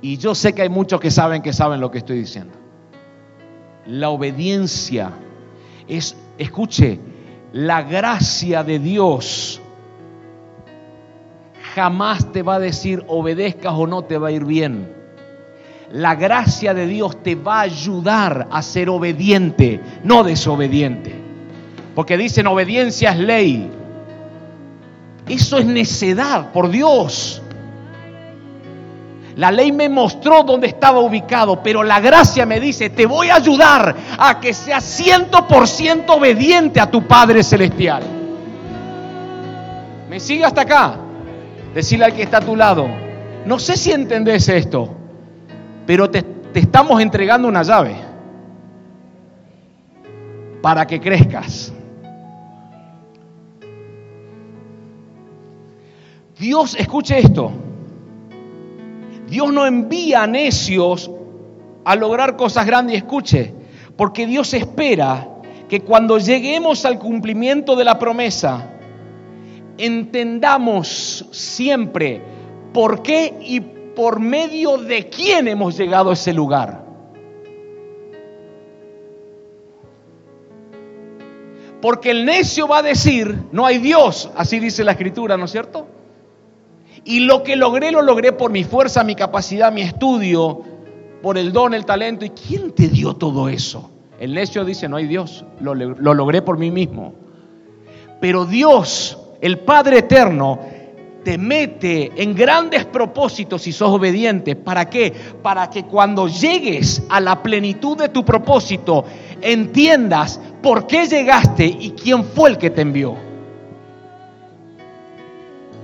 [0.00, 2.54] Y yo sé que hay muchos que saben que saben lo que estoy diciendo.
[3.86, 5.10] La obediencia
[5.88, 7.00] es, escuche,
[7.52, 9.60] la gracia de Dios
[11.74, 14.99] jamás te va a decir obedezcas o no te va a ir bien.
[15.92, 21.12] La gracia de Dios te va a ayudar a ser obediente, no desobediente.
[21.96, 23.70] Porque dicen obediencia es ley.
[25.28, 27.42] Eso es necedad, por Dios.
[29.34, 33.36] La ley me mostró dónde estaba ubicado, pero la gracia me dice, te voy a
[33.36, 38.02] ayudar a que seas ciento por ciento obediente a tu Padre Celestial.
[40.08, 40.96] ¿Me sigue hasta acá?
[41.74, 42.86] Decirle al que está a tu lado,
[43.46, 44.99] no sé si entendés esto,
[45.90, 46.24] pero te,
[46.54, 47.96] estamos entregando una llave
[50.62, 51.72] para que crezcas.
[56.38, 57.50] Dios, escuche esto,
[59.26, 61.10] Dios no envía a necios
[61.84, 62.98] a lograr cosas grandes.
[62.98, 63.52] Escuche,
[63.96, 65.26] porque Dios espera
[65.68, 68.74] que cuando lleguemos al cumplimiento de la promesa,
[69.76, 72.22] entendamos siempre
[72.72, 76.82] por qué y por medio de quién hemos llegado a ese lugar.
[81.82, 85.50] Porque el necio va a decir, no hay Dios, así dice la escritura, ¿no es
[85.50, 85.86] cierto?
[87.04, 90.62] Y lo que logré, lo logré por mi fuerza, mi capacidad, mi estudio,
[91.20, 92.24] por el don, el talento.
[92.24, 93.90] ¿Y quién te dio todo eso?
[94.18, 97.12] El necio dice, no hay Dios, lo, lo logré por mí mismo.
[98.18, 100.58] Pero Dios, el Padre Eterno,
[101.24, 104.56] te mete en grandes propósitos si sos obediente.
[104.56, 105.12] ¿Para qué?
[105.42, 109.04] Para que cuando llegues a la plenitud de tu propósito,
[109.42, 113.30] entiendas por qué llegaste y quién fue el que te envió.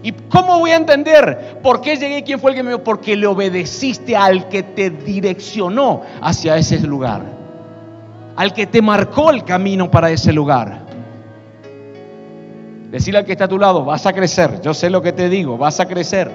[0.02, 2.22] ¿Y cómo voy a entender por qué llegué?
[2.22, 2.84] ¿Quién fue el que me dio?
[2.84, 7.22] Porque le obedeciste al que te direccionó hacia ese lugar.
[8.36, 10.85] Al que te marcó el camino para ese lugar.
[12.90, 14.60] Decirle al que está a tu lado, vas a crecer.
[14.62, 16.30] Yo sé lo que te digo, vas a crecer.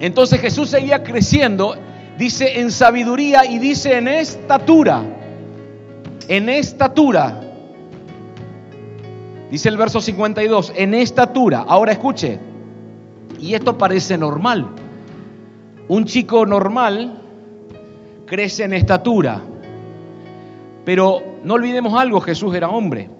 [0.00, 1.74] Entonces Jesús seguía creciendo,
[2.16, 5.02] dice en sabiduría y dice en estatura.
[6.28, 7.40] En estatura.
[9.50, 11.64] Dice el verso 52, en estatura.
[11.66, 12.38] Ahora escuche,
[13.38, 14.68] y esto parece normal.
[15.88, 17.20] Un chico normal
[18.26, 19.42] crece en estatura.
[20.84, 23.10] Pero no olvidemos algo, Jesús era hombre.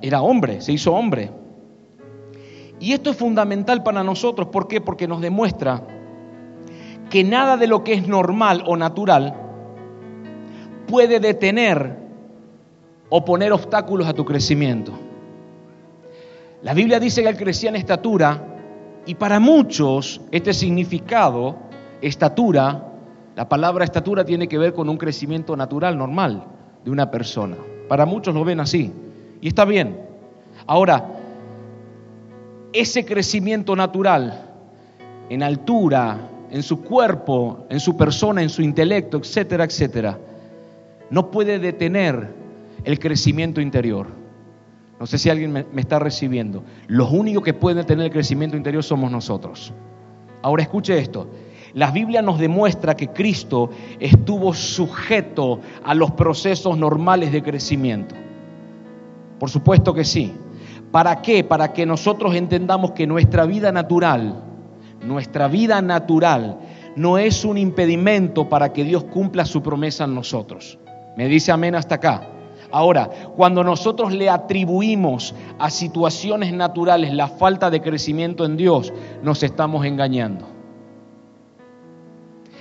[0.00, 1.30] Era hombre, se hizo hombre.
[2.80, 4.48] Y esto es fundamental para nosotros.
[4.48, 4.80] ¿Por qué?
[4.80, 5.82] Porque nos demuestra
[7.10, 9.34] que nada de lo que es normal o natural
[10.86, 11.96] puede detener
[13.08, 14.92] o poner obstáculos a tu crecimiento.
[16.62, 18.42] La Biblia dice que él crecía en estatura
[19.06, 21.56] y para muchos este significado,
[22.00, 22.92] estatura,
[23.36, 26.44] la palabra estatura tiene que ver con un crecimiento natural, normal
[26.84, 27.56] de una persona.
[27.88, 28.92] Para muchos lo ven así
[29.40, 30.00] y está bien.
[30.66, 31.04] Ahora,
[32.72, 34.42] ese crecimiento natural
[35.28, 40.18] en altura, en su cuerpo, en su persona, en su intelecto, etcétera, etcétera,
[41.10, 42.34] no puede detener
[42.84, 44.06] el crecimiento interior.
[44.98, 46.62] No sé si alguien me, está recibiendo.
[46.86, 49.72] Los únicos que pueden tener el crecimiento interior somos nosotros.
[50.42, 51.28] Ahora escuche esto.
[51.74, 53.70] La Biblia nos demuestra que Cristo
[54.00, 58.14] estuvo sujeto a los procesos normales de crecimiento.
[59.38, 60.34] Por supuesto que sí.
[60.90, 61.44] ¿Para qué?
[61.44, 64.42] Para que nosotros entendamos que nuestra vida natural,
[65.02, 66.58] nuestra vida natural,
[66.96, 70.78] no es un impedimento para que Dios cumpla su promesa en nosotros.
[71.16, 72.28] Me dice amén hasta acá.
[72.72, 79.42] Ahora, cuando nosotros le atribuimos a situaciones naturales la falta de crecimiento en Dios, nos
[79.42, 80.46] estamos engañando.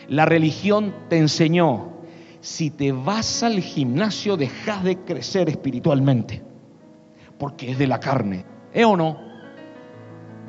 [0.07, 1.93] La religión te enseñó,
[2.39, 6.43] si te vas al gimnasio dejas de crecer espiritualmente,
[7.37, 8.45] porque es de la carne.
[8.73, 9.17] ¿Eh o no?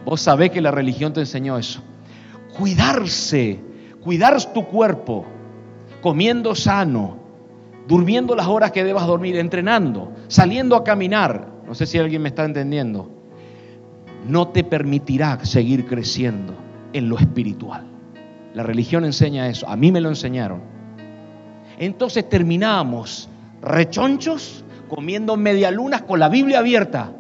[0.05, 1.83] Vos sabés que la religión te enseñó eso.
[2.57, 3.61] Cuidarse,
[4.01, 5.27] cuidar tu cuerpo,
[6.01, 7.19] comiendo sano,
[7.89, 11.49] durmiendo las horas que debas dormir, entrenando, saliendo a caminar.
[11.67, 13.11] No sé si alguien me está entendiendo.
[14.27, 16.55] No te permitirá seguir creciendo
[16.93, 17.87] en lo espiritual.
[18.55, 19.69] La religión enseña eso.
[19.69, 20.63] A mí me lo enseñaron.
[21.79, 23.29] Entonces terminamos
[23.61, 27.13] rechonchos, comiendo medialunas con la Biblia abierta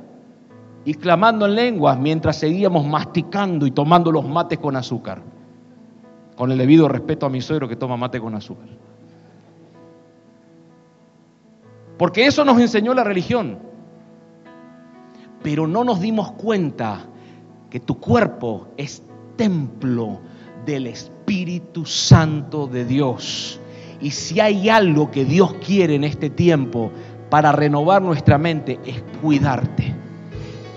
[0.85, 5.21] y clamando en lenguas mientras seguíamos masticando y tomando los mates con azúcar.
[6.37, 8.69] Con el debido respeto a mi suegro que toma mate con azúcar.
[11.99, 13.59] Porque eso nos enseñó la religión.
[15.43, 17.07] Pero no nos dimos cuenta
[17.71, 19.03] que tu cuerpo es
[19.37, 20.21] templo
[20.65, 23.61] del Espíritu Santo de Dios.
[24.01, 26.93] Y si hay algo que Dios quiere en este tiempo
[27.31, 29.95] para renovar nuestra mente es cuidarte.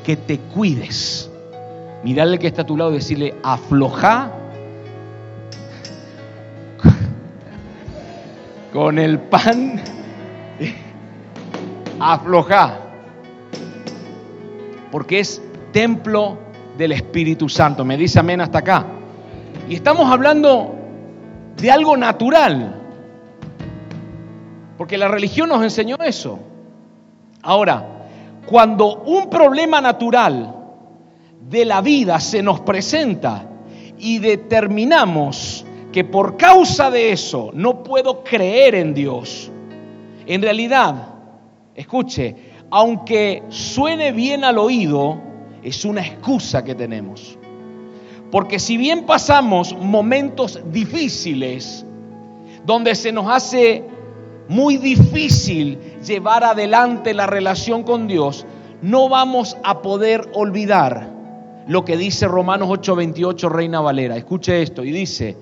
[0.04, 1.30] Que te cuides.
[2.04, 4.32] Mirarle que está a tu lado y decirle, afloja
[8.74, 9.82] con el pan
[12.00, 12.78] afloja.
[14.92, 16.38] Porque es templo
[16.78, 17.86] del Espíritu Santo.
[17.86, 18.86] Me dice amén hasta acá.
[19.68, 20.76] Y estamos hablando
[21.58, 22.79] de algo natural.
[24.80, 26.40] Porque la religión nos enseñó eso.
[27.42, 28.08] Ahora,
[28.46, 30.56] cuando un problema natural
[31.50, 33.46] de la vida se nos presenta
[33.98, 39.52] y determinamos que por causa de eso no puedo creer en Dios,
[40.26, 41.10] en realidad
[41.76, 42.38] escuche,
[42.72, 45.20] aunque suene bien al oído,
[45.62, 47.38] es una excusa que tenemos.
[48.32, 51.86] Porque si bien pasamos momentos difíciles,
[52.66, 53.99] donde se nos hace
[54.50, 58.46] muy difícil llevar adelante la relación con Dios,
[58.82, 61.08] no vamos a poder olvidar
[61.68, 64.18] lo que dice Romanos 8:28 Reina Valera.
[64.18, 65.38] Escuche esto y dice,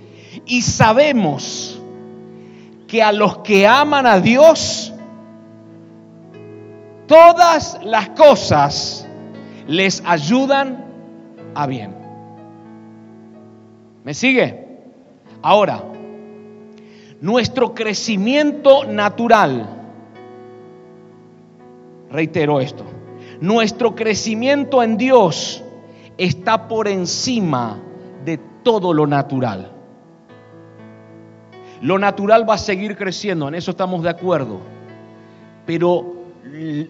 [0.45, 1.81] y sabemos
[2.85, 4.93] que a los que aman a Dios,
[7.07, 9.07] todas las cosas
[9.67, 10.85] les ayudan
[11.55, 11.95] a bien.
[14.03, 14.67] ¿Me sigue?
[15.41, 15.81] Ahora,
[17.21, 19.67] nuestro crecimiento natural,
[22.11, 22.83] reitero esto,
[23.41, 25.63] nuestro crecimiento en Dios
[26.17, 27.79] está por encima
[28.25, 29.71] de todo lo natural.
[31.81, 34.59] Lo natural va a seguir creciendo, en eso estamos de acuerdo,
[35.65, 36.15] pero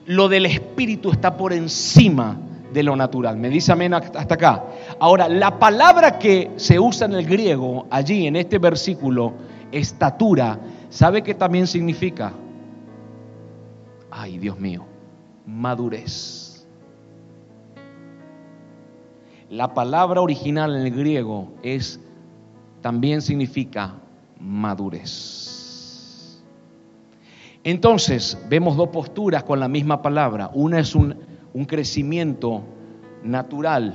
[0.06, 2.38] lo del Espíritu está por encima
[2.72, 3.38] de lo natural.
[3.38, 4.64] Me dice amén hasta acá.
[5.00, 9.34] Ahora, la palabra que se usa en el griego, allí en este versículo,
[9.72, 10.60] estatura,
[10.90, 12.34] ¿sabe qué también significa?
[14.12, 14.86] Ay, Dios mío,
[15.46, 16.68] madurez.
[19.50, 22.00] La palabra original en el griego es
[22.82, 23.96] también significa
[24.40, 26.44] madurez.
[27.64, 30.52] Entonces, vemos dos posturas con la misma palabra.
[30.54, 31.16] Una es un,
[31.54, 32.64] un crecimiento
[33.24, 33.94] natural,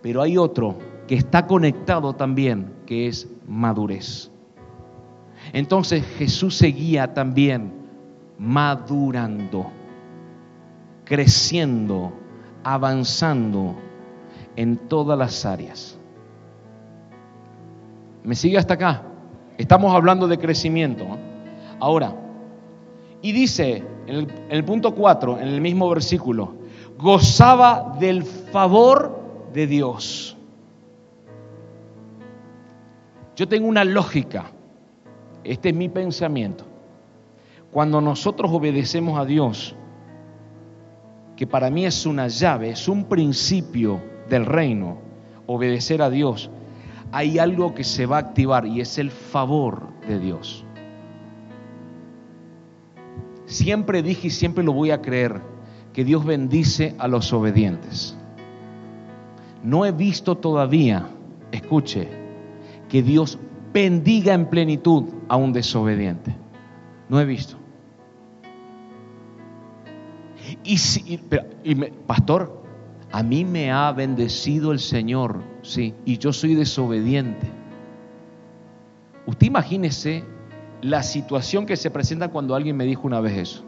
[0.00, 4.31] pero hay otro que está conectado también, que es madurez.
[5.52, 7.72] Entonces Jesús seguía también
[8.38, 9.70] madurando,
[11.04, 12.12] creciendo,
[12.64, 13.76] avanzando
[14.56, 15.98] en todas las áreas.
[18.24, 19.02] ¿Me sigue hasta acá?
[19.58, 21.04] Estamos hablando de crecimiento.
[21.80, 22.14] Ahora,
[23.20, 26.54] y dice en el, punto 4, en el mismo versículo,
[26.98, 30.36] gozaba del favor de Dios.
[33.36, 34.50] Yo tengo una lógica,
[35.44, 36.64] este es mi pensamiento.
[37.70, 39.74] Cuando nosotros obedecemos a Dios,
[41.36, 44.98] que para mí es una llave, es un principio del reino,
[45.46, 46.50] obedecer a Dios,
[47.10, 50.64] hay algo que se va a activar y es el favor de Dios.
[53.46, 55.42] Siempre dije y siempre lo voy a creer
[55.92, 58.16] que Dios bendice a los obedientes.
[59.62, 61.06] No he visto todavía,
[61.52, 62.08] escuche,
[62.88, 63.38] que Dios
[63.72, 66.34] bendiga en plenitud a un desobediente.
[67.08, 67.56] No he visto.
[70.64, 71.20] Y, si,
[72.06, 72.62] pastor,
[73.10, 77.46] a mí me ha bendecido el Señor, sí, y yo soy desobediente.
[79.26, 80.24] Usted imagínese
[80.80, 83.64] la situación que se presenta cuando alguien me dijo una vez eso.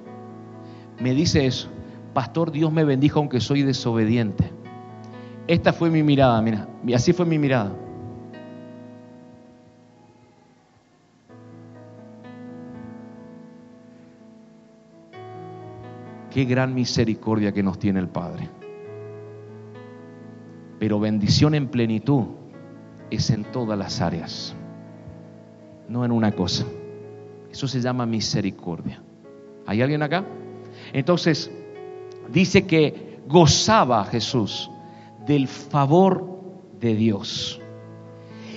[0.98, 1.68] Me dice eso,
[2.12, 4.50] pastor, Dios me bendijo aunque soy desobediente.
[5.46, 7.72] Esta fue mi mirada, mira, así fue mi mirada.
[16.34, 18.48] Qué gran misericordia que nos tiene el Padre.
[20.80, 22.24] Pero bendición en plenitud
[23.08, 24.52] es en todas las áreas,
[25.88, 26.66] no en una cosa.
[27.52, 29.00] Eso se llama misericordia.
[29.64, 30.24] ¿Hay alguien acá?
[30.92, 31.52] Entonces,
[32.32, 34.68] dice que gozaba Jesús
[35.28, 36.40] del favor
[36.80, 37.60] de Dios.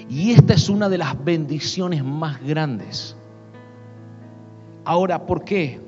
[0.09, 3.15] Y esta es una de las bendiciones más grandes.
[4.84, 5.86] Ahora, ¿por qué?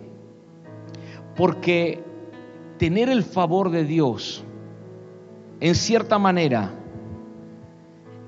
[1.39, 2.03] Porque
[2.79, 4.43] tener el favor de Dios
[5.61, 6.73] en cierta manera,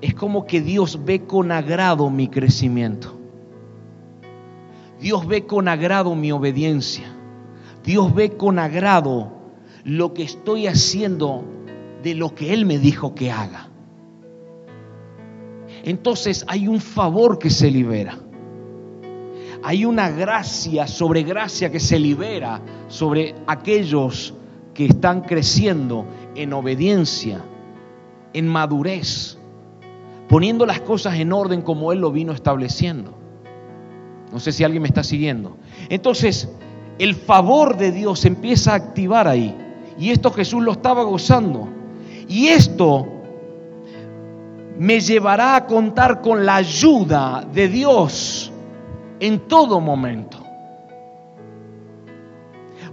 [0.00, 3.14] es como que Dios ve con agrado mi crecimiento.
[4.98, 7.04] Dios ve con agrado mi obediencia.
[7.84, 9.30] Dios ve con agrado
[9.84, 11.44] lo que estoy haciendo
[12.02, 13.68] de lo que Él me dijo que haga.
[15.84, 18.18] Entonces hay un favor que se libera.
[19.64, 24.34] Hay una gracia sobre gracia que se libera sobre aquellos
[24.74, 27.44] que están creciendo en obediencia,
[28.32, 29.38] en madurez,
[30.28, 33.14] poniendo las cosas en orden como Él lo vino estableciendo.
[34.32, 35.56] No sé si alguien me está siguiendo.
[35.88, 36.48] Entonces,
[36.98, 39.56] el favor de Dios empieza a activar ahí.
[39.98, 41.68] Y esto Jesús lo estaba gozando.
[42.28, 43.06] Y esto
[44.78, 48.51] me llevará a contar con la ayuda de Dios
[49.22, 50.38] en todo momento.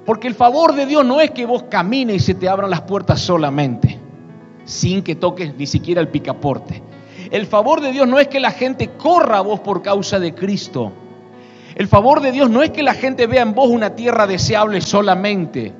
[0.06, 2.82] Porque el favor de Dios no es que vos camines y se te abran las
[2.82, 3.98] puertas solamente,
[4.64, 6.84] sin que toques ni siquiera el picaporte.
[7.32, 10.36] El favor de Dios no es que la gente corra a vos por causa de
[10.36, 10.92] Cristo.
[11.74, 14.82] El favor de Dios no es que la gente vea en vos una tierra deseable
[14.82, 15.74] solamente.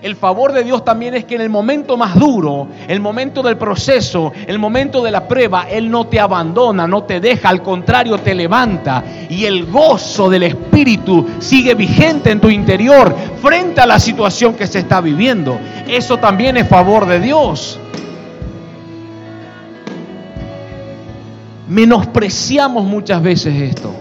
[0.00, 3.56] El favor de Dios también es que en el momento más duro, el momento del
[3.56, 8.16] proceso, el momento de la prueba, Él no te abandona, no te deja, al contrario
[8.18, 13.98] te levanta y el gozo del Espíritu sigue vigente en tu interior frente a la
[13.98, 15.58] situación que se está viviendo.
[15.88, 17.80] Eso también es favor de Dios.
[21.66, 23.92] Menospreciamos muchas veces esto,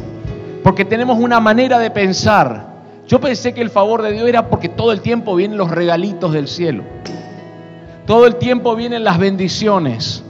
[0.63, 2.66] porque tenemos una manera de pensar
[3.07, 6.33] yo pensé que el favor de Dios era porque todo el tiempo vienen los regalitos
[6.33, 6.83] del cielo.
[8.05, 10.23] Todo el tiempo vienen las bendiciones.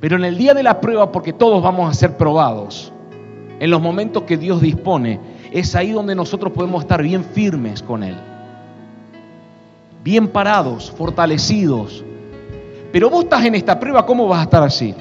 [0.00, 2.92] Pero en el día de la prueba, porque todos vamos a ser probados,
[3.58, 5.18] en los momentos que Dios dispone,
[5.50, 8.16] es ahí donde nosotros podemos estar bien firmes con Él.
[10.04, 12.04] Bien parados, fortalecidos.
[12.92, 14.94] Pero vos estás en esta prueba, ¿cómo vas a estar así?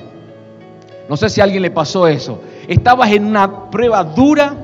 [1.07, 2.41] No sé si a alguien le pasó eso.
[2.67, 4.55] Estabas en una prueba dura,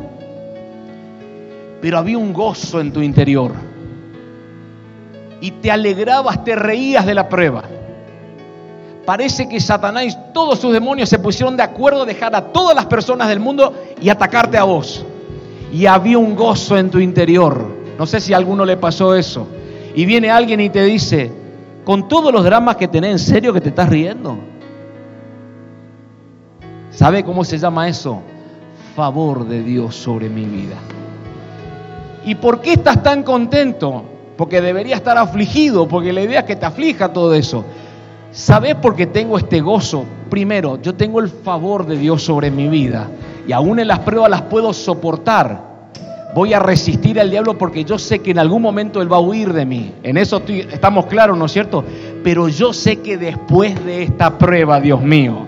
[1.82, 3.52] pero había un gozo en tu interior.
[5.44, 7.64] y te alegrabas, te reías de la prueba.
[9.06, 12.76] Parece que Satanás y todos sus demonios se pusieron de acuerdo a dejar a todas
[12.76, 15.04] las personas del mundo y atacarte a vos.
[15.74, 17.66] Y había un gozo en tu interior.
[17.98, 19.48] No sé si a alguno le pasó eso.
[19.96, 21.32] Y viene alguien y te dice,
[21.84, 24.38] con todos los dramas que tenés, ¿en serio que te estás riendo?
[26.92, 28.22] ¿Sabe cómo se llama eso?
[28.96, 30.76] Favor de Dios sobre mi vida.
[32.24, 34.04] ¿Y por qué estás tan contento?
[34.38, 37.66] Porque debería estar afligido, porque la idea es que te aflija todo eso.
[38.32, 40.06] ¿Sabes por qué tengo este gozo?
[40.30, 43.08] Primero, yo tengo el favor de Dios sobre mi vida
[43.48, 45.72] y aún en las pruebas las puedo soportar.
[46.34, 49.22] Voy a resistir al diablo porque yo sé que en algún momento él va a
[49.22, 49.94] huir de mí.
[50.02, 51.84] En eso estamos claros, ¿no es cierto?
[52.24, 55.48] Pero yo sé que después de esta prueba, Dios mío,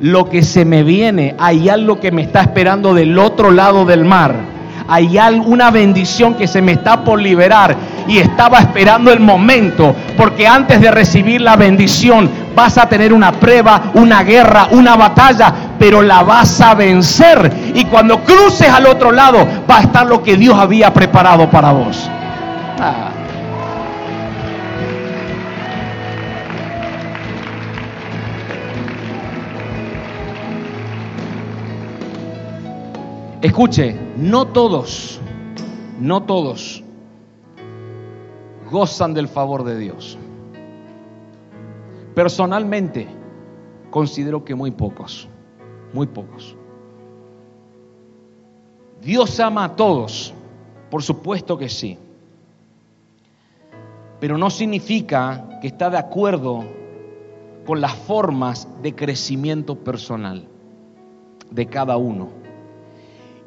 [0.00, 4.04] lo que se me viene, hay algo que me está esperando del otro lado del
[4.04, 4.53] mar
[4.88, 7.76] hay alguna bendición que se me está por liberar
[8.06, 13.32] y estaba esperando el momento, porque antes de recibir la bendición vas a tener una
[13.32, 17.50] prueba, una guerra, una batalla, pero la vas a vencer.
[17.74, 21.72] Y cuando cruces al otro lado va a estar lo que Dios había preparado para
[21.72, 22.08] vos.
[22.78, 23.10] Ah.
[33.40, 35.20] Escuche, no todos,
[36.00, 36.84] no todos
[38.70, 40.18] gozan del favor de Dios.
[42.14, 43.08] Personalmente,
[43.90, 45.28] considero que muy pocos,
[45.92, 46.56] muy pocos.
[49.00, 50.32] Dios ama a todos,
[50.90, 51.98] por supuesto que sí.
[54.20, 56.64] Pero no significa que está de acuerdo
[57.66, 60.48] con las formas de crecimiento personal
[61.50, 62.43] de cada uno.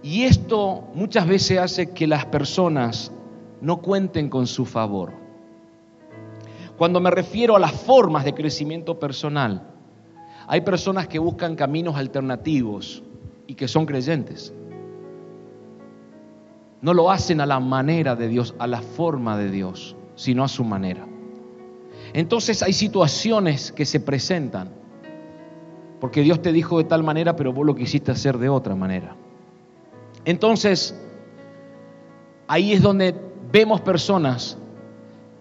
[0.07, 3.11] Y esto muchas veces hace que las personas
[3.59, 5.11] no cuenten con su favor.
[6.77, 9.67] Cuando me refiero a las formas de crecimiento personal,
[10.47, 13.03] hay personas que buscan caminos alternativos
[13.47, 14.53] y que son creyentes.
[16.79, 20.47] No lo hacen a la manera de Dios, a la forma de Dios, sino a
[20.47, 21.05] su manera.
[22.13, 24.69] Entonces hay situaciones que se presentan,
[25.99, 29.17] porque Dios te dijo de tal manera, pero vos lo quisiste hacer de otra manera.
[30.27, 30.93] Entonces,
[32.49, 33.15] ahí es donde
[33.49, 34.57] vemos personas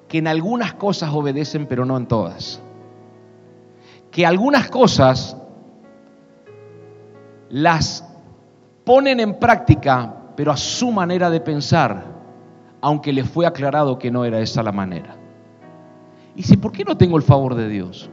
[0.07, 2.63] que en algunas cosas obedecen, pero no en todas.
[4.13, 5.37] Que algunas cosas
[7.49, 8.09] las
[8.85, 12.05] ponen en práctica, pero a su manera de pensar,
[12.81, 15.17] aunque les fue aclarado que no era esa la manera.
[16.37, 18.09] Y si, ¿por qué no tengo el favor de Dios?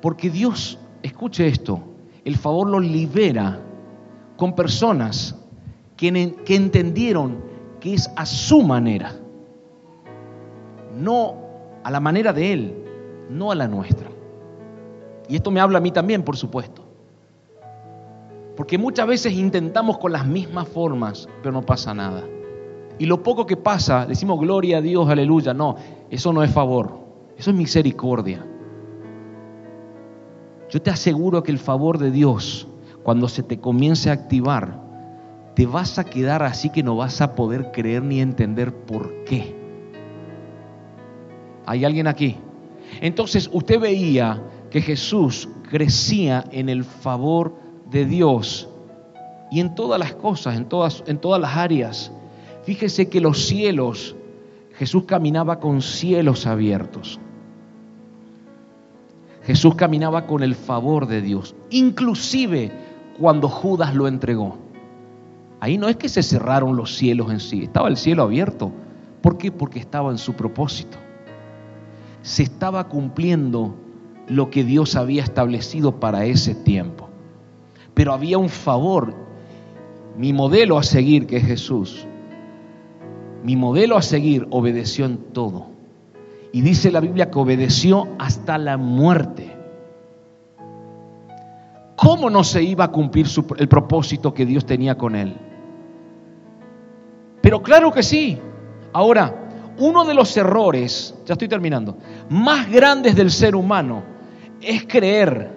[0.00, 1.82] Porque Dios, escuche esto,
[2.24, 3.60] el favor lo libera
[4.38, 5.34] con personas
[5.98, 7.42] que, entendieron
[7.80, 9.14] que es a su manera,
[10.94, 11.34] no
[11.82, 12.84] a la manera de Él,
[13.28, 14.08] no a la nuestra.
[15.28, 16.84] Y esto me habla a mí también, por supuesto.
[18.56, 22.24] Porque muchas veces intentamos con las mismas formas, pero no pasa nada.
[22.98, 25.52] Y lo poco que pasa, decimos gloria a Dios, aleluya.
[25.52, 25.76] No,
[26.10, 26.98] eso no es favor,
[27.36, 28.46] eso es misericordia.
[30.70, 32.68] Yo te aseguro que el favor de Dios,
[33.02, 34.87] cuando se te comience a activar,
[35.58, 39.56] te vas a quedar así que no vas a poder creer ni entender por qué.
[41.66, 42.36] ¿Hay alguien aquí?
[43.00, 44.40] Entonces usted veía
[44.70, 47.56] que Jesús crecía en el favor
[47.90, 48.68] de Dios
[49.50, 52.12] y en todas las cosas, en todas, en todas las áreas.
[52.62, 54.14] Fíjese que los cielos,
[54.74, 57.18] Jesús caminaba con cielos abiertos.
[59.42, 62.70] Jesús caminaba con el favor de Dios, inclusive
[63.18, 64.67] cuando Judas lo entregó.
[65.60, 68.72] Ahí no es que se cerraron los cielos en sí, estaba el cielo abierto.
[69.20, 69.50] ¿Por qué?
[69.50, 70.98] Porque estaba en su propósito.
[72.22, 73.74] Se estaba cumpliendo
[74.28, 77.08] lo que Dios había establecido para ese tiempo.
[77.94, 79.14] Pero había un favor.
[80.16, 82.06] Mi modelo a seguir, que es Jesús,
[83.42, 85.66] mi modelo a seguir obedeció en todo.
[86.52, 89.56] Y dice la Biblia que obedeció hasta la muerte.
[91.96, 93.26] ¿Cómo no se iba a cumplir
[93.58, 95.36] el propósito que Dios tenía con él?
[97.48, 98.36] Pero claro que sí.
[98.92, 99.34] Ahora,
[99.78, 101.96] uno de los errores, ya estoy terminando,
[102.28, 104.02] más grandes del ser humano
[104.60, 105.50] es creer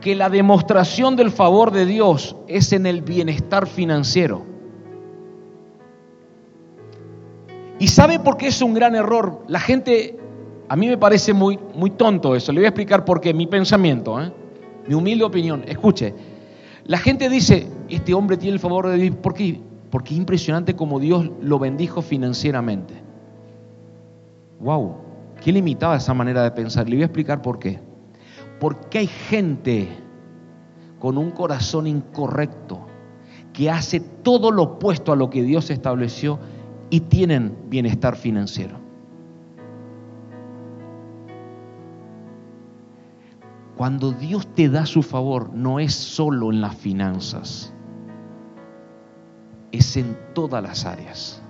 [0.00, 4.46] que la demostración del favor de Dios es en el bienestar financiero.
[7.80, 9.42] ¿Y sabe por qué es un gran error?
[9.48, 10.16] La gente,
[10.68, 12.52] a mí me parece muy, muy tonto eso.
[12.52, 14.32] Le voy a explicar por qué, mi pensamiento, ¿eh?
[14.86, 15.64] mi humilde opinión.
[15.66, 16.14] Escuche,
[16.84, 19.16] la gente dice, este hombre tiene el favor de Dios.
[19.16, 19.71] ¿Por qué?
[19.92, 22.94] Porque es impresionante como Dios lo bendijo financieramente.
[24.58, 24.96] wow,
[25.44, 26.88] qué limitada esa manera de pensar.
[26.88, 27.78] Le voy a explicar por qué.
[28.58, 29.90] Porque hay gente
[30.98, 32.86] con un corazón incorrecto
[33.52, 36.38] que hace todo lo opuesto a lo que Dios estableció
[36.88, 38.78] y tienen bienestar financiero.
[43.76, 47.74] Cuando Dios te da su favor, no es solo en las finanzas,
[49.72, 51.42] es en todas las áreas.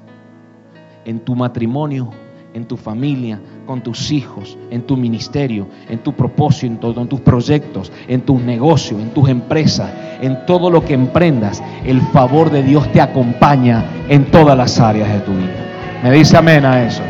[1.04, 2.10] En tu matrimonio,
[2.54, 7.92] en tu familia, con tus hijos, en tu ministerio, en tu propósito, en tus proyectos,
[8.08, 12.90] en tus negocios, en tus empresas, en todo lo que emprendas, el favor de Dios
[12.92, 16.00] te acompaña en todas las áreas de tu vida.
[16.02, 17.02] Me dice amén a eso.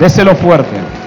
[0.00, 1.05] Déselo fuerte.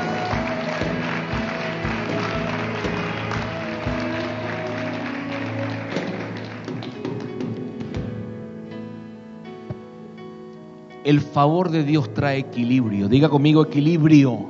[11.10, 13.10] El favor de Dios trae equilibrio.
[13.10, 14.45] Diga conmigo equilibrio.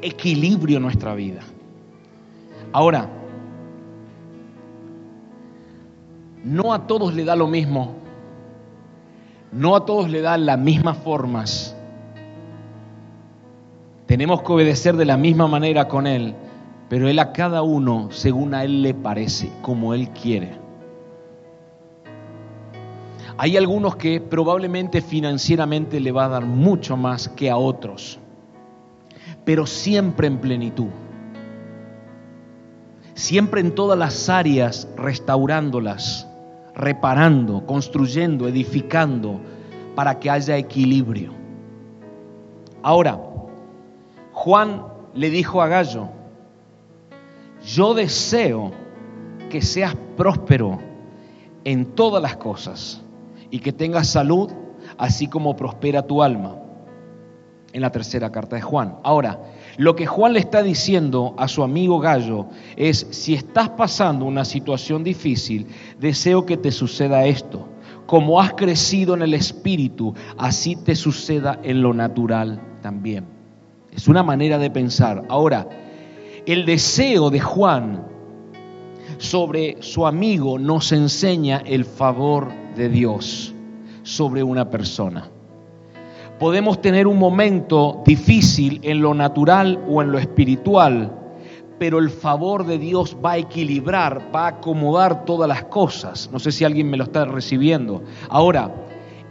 [0.00, 1.40] Equilibrio en nuestra vida.
[2.72, 3.06] Ahora,
[6.42, 7.96] no a todos le da lo mismo.
[9.52, 11.76] No a todos le da las mismas formas.
[14.06, 16.34] Tenemos que obedecer de la misma manera con Él,
[16.88, 20.67] pero Él a cada uno según a Él le parece, como Él quiere.
[23.40, 28.18] Hay algunos que probablemente financieramente le va a dar mucho más que a otros,
[29.44, 30.88] pero siempre en plenitud.
[33.14, 36.26] Siempre en todas las áreas restaurándolas,
[36.74, 39.40] reparando, construyendo, edificando,
[39.94, 41.32] para que haya equilibrio.
[42.82, 43.20] Ahora,
[44.32, 44.84] Juan
[45.14, 46.08] le dijo a Gallo,
[47.64, 48.72] yo deseo
[49.48, 50.80] que seas próspero
[51.62, 53.04] en todas las cosas
[53.50, 54.50] y que tengas salud,
[54.96, 56.56] así como prospera tu alma.
[57.72, 58.96] En la tercera carta de Juan.
[59.04, 59.38] Ahora,
[59.76, 62.46] lo que Juan le está diciendo a su amigo Gallo
[62.76, 65.66] es, si estás pasando una situación difícil,
[65.98, 67.68] deseo que te suceda esto.
[68.06, 73.26] Como has crecido en el espíritu, así te suceda en lo natural también.
[73.92, 75.24] Es una manera de pensar.
[75.28, 75.68] Ahora,
[76.46, 78.06] el deseo de Juan
[79.18, 83.52] sobre su amigo nos enseña el favor de Dios
[84.02, 85.28] sobre una persona.
[86.38, 91.12] Podemos tener un momento difícil en lo natural o en lo espiritual,
[91.80, 96.30] pero el favor de Dios va a equilibrar, va a acomodar todas las cosas.
[96.32, 98.04] No sé si alguien me lo está recibiendo.
[98.28, 98.72] Ahora,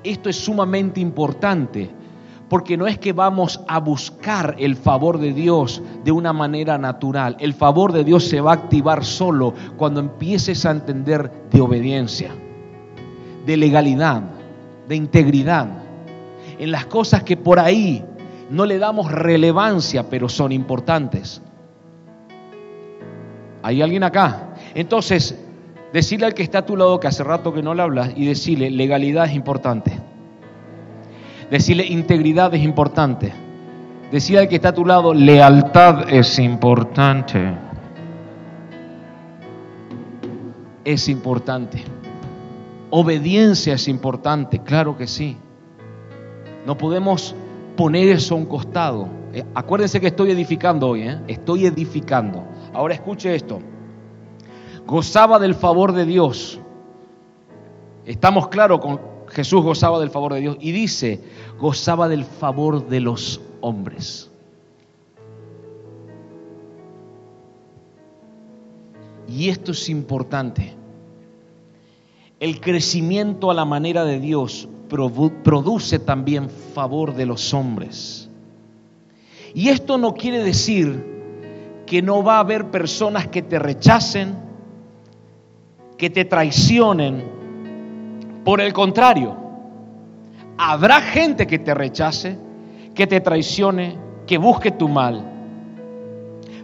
[0.04, 1.90] esto es sumamente importante
[2.50, 7.36] porque no es que vamos a buscar el favor de Dios de una manera natural.
[7.40, 12.32] El favor de Dios se va a activar solo cuando empieces a entender de obediencia,
[13.46, 14.24] de legalidad,
[14.88, 15.68] de integridad,
[16.58, 18.04] en las cosas que por ahí
[18.50, 21.42] no le damos relevancia, pero son importantes.
[23.62, 24.54] ¿Hay alguien acá?
[24.74, 25.38] Entonces,
[25.92, 28.26] decirle al que está a tu lado que hace rato que no le hablas y
[28.26, 30.00] decirle, legalidad es importante.
[31.50, 33.34] Decirle integridad es importante.
[34.12, 37.54] Decirle al que está a tu lado, lealtad es importante.
[40.84, 41.84] Es importante.
[42.90, 45.38] Obediencia es importante, claro que sí.
[46.66, 47.36] No podemos
[47.76, 49.08] poner eso a un costado.
[49.34, 51.20] Eh, acuérdense que estoy edificando hoy, ¿eh?
[51.28, 52.46] estoy edificando.
[52.74, 53.60] Ahora escuche esto.
[54.86, 56.60] Gozaba del favor de Dios.
[58.06, 61.22] Estamos claros con Jesús gozaba del favor de Dios y dice,
[61.60, 64.32] gozaba del favor de los hombres.
[69.28, 70.74] Y esto es importante.
[72.40, 78.32] El crecimiento a la manera de Dios produce también favor de los hombres.
[79.54, 84.36] Y esto no quiere decir que no va a haber personas que te rechacen,
[85.96, 87.37] que te traicionen,
[88.48, 89.36] por el contrario,
[90.58, 92.38] habrá gente que te rechace,
[92.96, 95.22] que te traicione, que busque tu mal.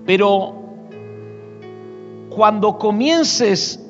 [0.06, 0.64] Pero
[2.30, 3.86] cuando comiences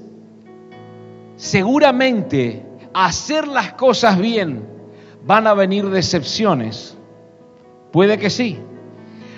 [1.36, 2.66] seguramente
[2.96, 4.68] a hacer las cosas bien,
[5.24, 6.98] van a venir decepciones.
[7.92, 8.58] Puede que sí.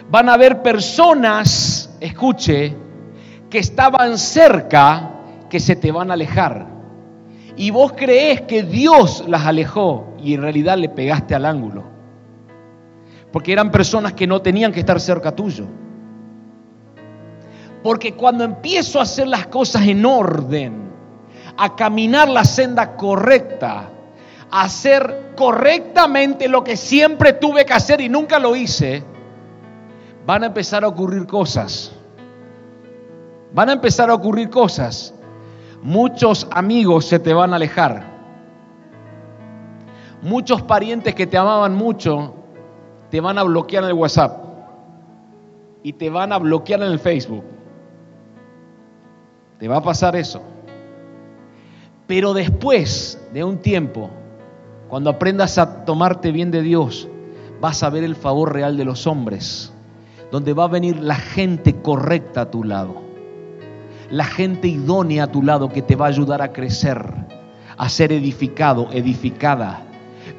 [0.09, 2.73] Van a haber personas, escuche,
[3.49, 5.11] que estaban cerca,
[5.49, 6.74] que se te van a alejar
[7.57, 11.83] y vos creés que Dios las alejó y en realidad le pegaste al ángulo.
[13.31, 15.65] Porque eran personas que no tenían que estar cerca tuyo.
[17.83, 20.89] Porque cuando empiezo a hacer las cosas en orden,
[21.57, 23.89] a caminar la senda correcta,
[24.51, 29.03] hacer correctamente lo que siempre tuve que hacer y nunca lo hice,
[30.25, 31.91] van a empezar a ocurrir cosas.
[33.53, 35.13] Van a empezar a ocurrir cosas.
[35.85, 38.03] Muchos amigos se te van a alejar.
[40.23, 42.33] Muchos parientes que te amaban mucho
[43.11, 44.43] te van a bloquear en el WhatsApp
[45.83, 47.43] y te van a bloquear en el Facebook.
[49.59, 50.41] Te va a pasar eso.
[52.07, 54.09] Pero después de un tiempo,
[54.89, 57.07] cuando aprendas a tomarte bien de Dios,
[57.61, 59.71] vas a ver el favor real de los hombres,
[60.31, 63.04] donde va a venir la gente correcta a tu lado,
[64.09, 67.05] la gente idónea a tu lado que te va a ayudar a crecer,
[67.77, 69.81] a ser edificado, edificada.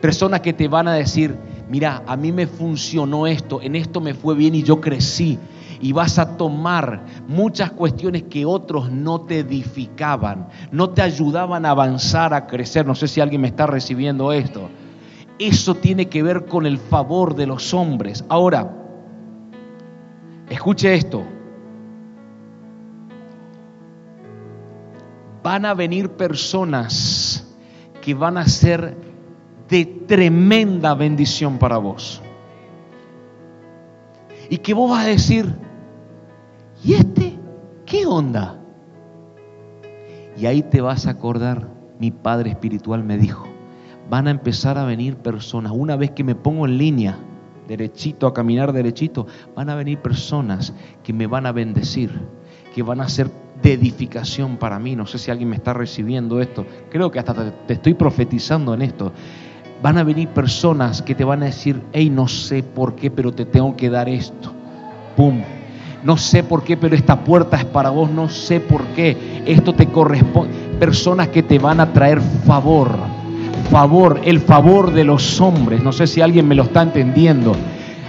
[0.01, 1.37] Personas que te van a decir,
[1.69, 5.39] mira, a mí me funcionó esto, en esto me fue bien y yo crecí
[5.81, 11.71] y vas a tomar muchas cuestiones que otros no te edificaban, no te ayudaban a
[11.71, 12.87] avanzar, a crecer.
[12.87, 14.69] No sé si alguien me está recibiendo esto.
[15.39, 18.25] Eso tiene que ver con el favor de los hombres.
[18.29, 18.73] Ahora,
[20.49, 21.25] escuche esto.
[25.47, 27.47] Van a venir personas
[28.03, 28.97] que van a ser
[29.69, 32.21] de tremenda bendición para vos.
[34.51, 35.55] Y que vos vas a decir,
[36.83, 37.39] ¿y este
[37.85, 38.61] qué onda?
[40.37, 41.69] Y ahí te vas a acordar,
[42.01, 43.47] mi Padre Espiritual me dijo,
[44.11, 47.21] van a empezar a venir personas, una vez que me pongo en línea,
[47.69, 50.75] derechito, a caminar derechito, van a venir personas
[51.05, 52.11] que me van a bendecir,
[52.75, 54.97] que van a ser de edificación para mí.
[54.97, 56.67] No sé si alguien me está recibiendo esto.
[56.91, 59.13] Creo que hasta te estoy profetizando en esto.
[59.83, 63.33] Van a venir personas que te van a decir, hey, no sé por qué, pero
[63.33, 64.53] te tengo que dar esto.
[65.17, 65.43] ¡Pum!
[66.03, 68.11] No sé por qué, pero esta puerta es para vos.
[68.11, 69.43] No sé por qué.
[69.45, 70.55] Esto te corresponde.
[70.79, 72.91] Personas que te van a traer favor.
[73.71, 75.83] Favor, el favor de los hombres.
[75.83, 77.57] No sé si alguien me lo está entendiendo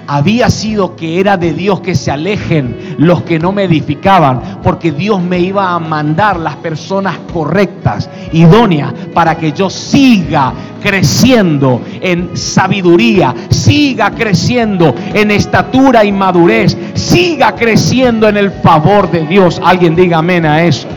[0.07, 4.91] había sido que era de Dios que se alejen los que no me edificaban, porque
[4.91, 12.37] Dios me iba a mandar las personas correctas, idóneas, para que yo siga creciendo en
[12.37, 19.61] sabiduría, siga creciendo en estatura y madurez, siga creciendo en el favor de Dios.
[19.63, 20.87] Alguien diga amén a eso.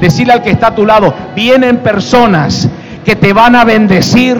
[0.00, 2.68] Decirle al que está a tu lado, vienen personas
[3.04, 4.38] que te van a bendecir,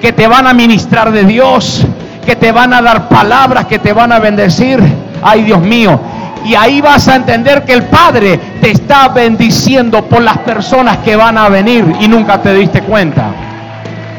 [0.00, 1.84] que te van a ministrar de Dios,
[2.28, 4.78] que te van a dar palabras, que te van a bendecir.
[5.22, 5.98] Ay Dios mío.
[6.44, 11.16] Y ahí vas a entender que el Padre te está bendiciendo por las personas que
[11.16, 13.30] van a venir y nunca te diste cuenta.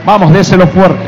[0.07, 1.03] Vamos, déselo fuerte.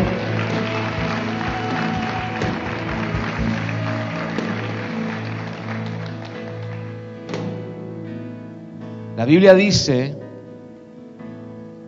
[9.17, 10.15] La Biblia dice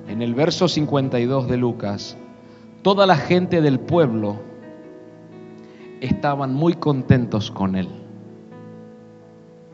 [0.08, 2.18] en el verso 52 de Lucas,
[2.82, 4.53] toda la gente del pueblo
[6.04, 7.88] estaban muy contentos con él,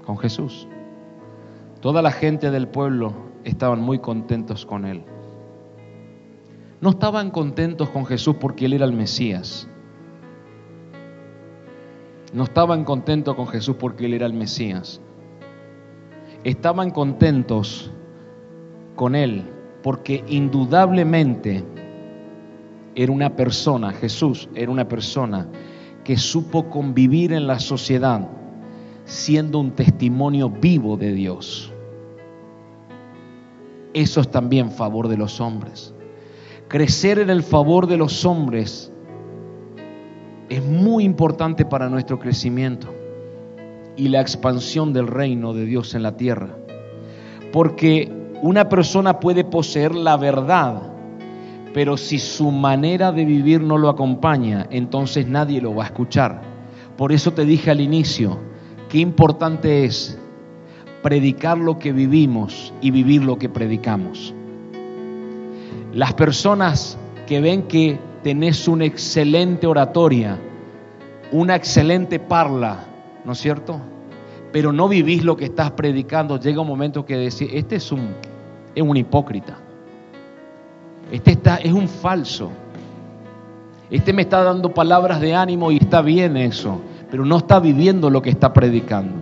[0.05, 0.67] con Jesús.
[1.81, 3.13] Toda la gente del pueblo
[3.43, 5.03] estaban muy contentos con él.
[6.81, 9.67] No estaban contentos con Jesús porque él era el Mesías.
[12.31, 15.01] No estaban contentos con Jesús porque él era el Mesías.
[16.43, 17.91] Estaban contentos
[18.95, 19.45] con él
[19.81, 21.65] porque indudablemente
[22.93, 25.47] era una persona, Jesús era una persona
[26.09, 28.27] que supo convivir en la sociedad
[29.05, 31.71] siendo un testimonio vivo de Dios.
[33.93, 35.93] Eso es también favor de los hombres.
[36.67, 38.91] Crecer en el favor de los hombres
[40.49, 42.91] es muy importante para nuestro crecimiento
[43.95, 46.57] y la expansión del reino de Dios en la tierra.
[47.53, 50.91] Porque una persona puede poseer la verdad,
[51.73, 56.41] pero si su manera de vivir no lo acompaña, entonces nadie lo va a escuchar.
[56.97, 58.39] Por eso te dije al inicio,
[58.89, 60.19] qué importante es
[61.03, 64.33] predicar lo que vivimos y vivir lo que predicamos.
[65.93, 66.97] Las personas
[67.27, 70.37] que ven que tenés una excelente oratoria,
[71.31, 72.85] una excelente parla,
[73.23, 73.79] ¿no es cierto?
[74.51, 78.09] Pero no vivís lo que estás predicando, llega un momento que decís, este es un,
[78.73, 79.68] es un hipócrita.
[81.11, 82.51] Este está, es un falso.
[83.89, 86.79] Este me está dando palabras de ánimo y está bien eso,
[87.09, 89.15] pero no está viviendo lo que está predicando.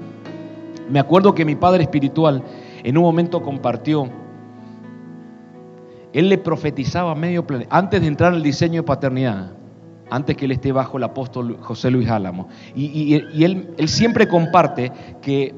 [0.89, 2.43] Me acuerdo que mi padre espiritual
[2.83, 4.09] en un momento compartió,
[6.11, 9.51] él le profetizaba medio planeta, antes de entrar al diseño de paternidad,
[10.09, 12.49] antes que él esté bajo el apóstol José Luis Álamo.
[12.75, 15.53] Y, él, él siempre comparte que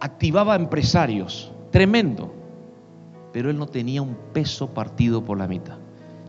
[0.00, 2.39] activaba empresarios, tremendo
[3.32, 5.78] pero él no tenía un peso partido por la mitad.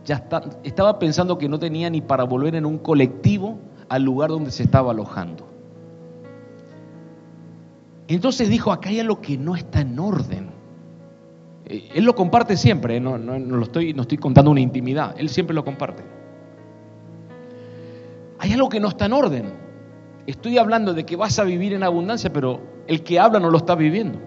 [0.04, 0.24] Ya
[0.64, 4.64] estaba pensando que no tenía ni para volver en un colectivo al lugar donde se
[4.64, 5.46] estaba alojando.
[8.08, 10.50] Entonces dijo, acá hay algo que no está en orden.
[11.66, 13.00] Eh, él lo comparte siempre, ¿eh?
[13.00, 16.02] no, lo estoy, no estoy contando una intimidad, él siempre lo comparte.
[18.38, 19.52] Hay algo que no está en orden.
[20.26, 23.58] Estoy hablando de que vas a vivir en abundancia, pero el que habla no lo
[23.58, 24.18] está viviendo.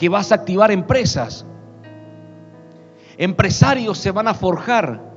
[0.00, 1.44] Que vas a activar empresas.
[3.18, 5.12] Empresarios se van a forjar,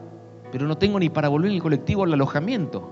[0.51, 2.91] pero no tengo ni para volver el colectivo al alojamiento.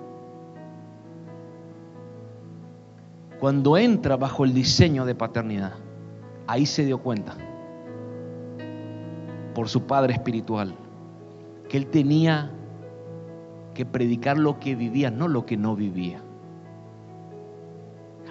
[3.41, 5.73] Cuando entra bajo el diseño de paternidad,
[6.47, 7.35] ahí se dio cuenta,
[9.53, 10.73] por su padre espiritual,
[11.67, 12.51] que él tenía
[13.73, 16.21] que predicar lo que vivía, no lo que no vivía.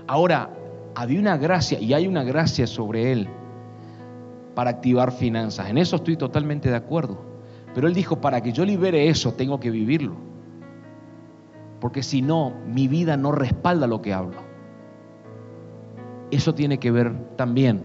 [0.06, 0.48] Ahora,
[0.94, 3.28] había una gracia y hay una gracia sobre él
[4.54, 5.68] para activar finanzas.
[5.68, 7.18] En eso estoy totalmente de acuerdo.
[7.74, 10.16] Pero él dijo, para que yo libere eso, tengo que vivirlo.
[11.80, 14.42] Porque si no, mi vida no respalda lo que hablo.
[16.30, 17.82] Eso tiene que ver también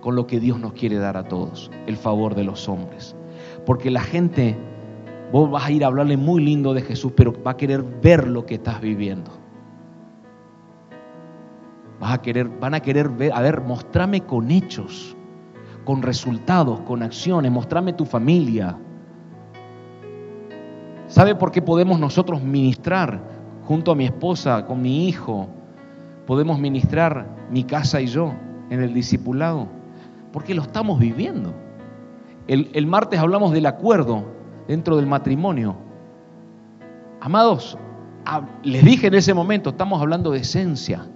[0.00, 3.16] con lo que Dios nos quiere dar a todos, el favor de los hombres.
[3.64, 4.56] Porque la gente
[5.32, 8.28] Vos vas a ir a hablarle muy lindo de Jesús, pero va a querer ver
[8.28, 9.30] lo que estás viviendo.
[11.98, 15.15] Vas a querer, van a querer ver, a ver, mostrame con hechos,
[15.86, 18.76] con resultados, con acciones, mostrame tu familia.
[21.06, 23.22] ¿Sabe por qué podemos nosotros ministrar
[23.64, 25.48] junto a mi esposa, con mi hijo?
[26.26, 28.34] Podemos ministrar mi casa y yo
[28.68, 29.68] en el discipulado.
[30.32, 31.54] Porque lo estamos viviendo.
[32.48, 34.24] El, el martes hablamos del acuerdo
[34.66, 35.76] dentro del matrimonio.
[37.20, 37.78] Amados,
[38.64, 41.06] les dije en ese momento, estamos hablando de esencia.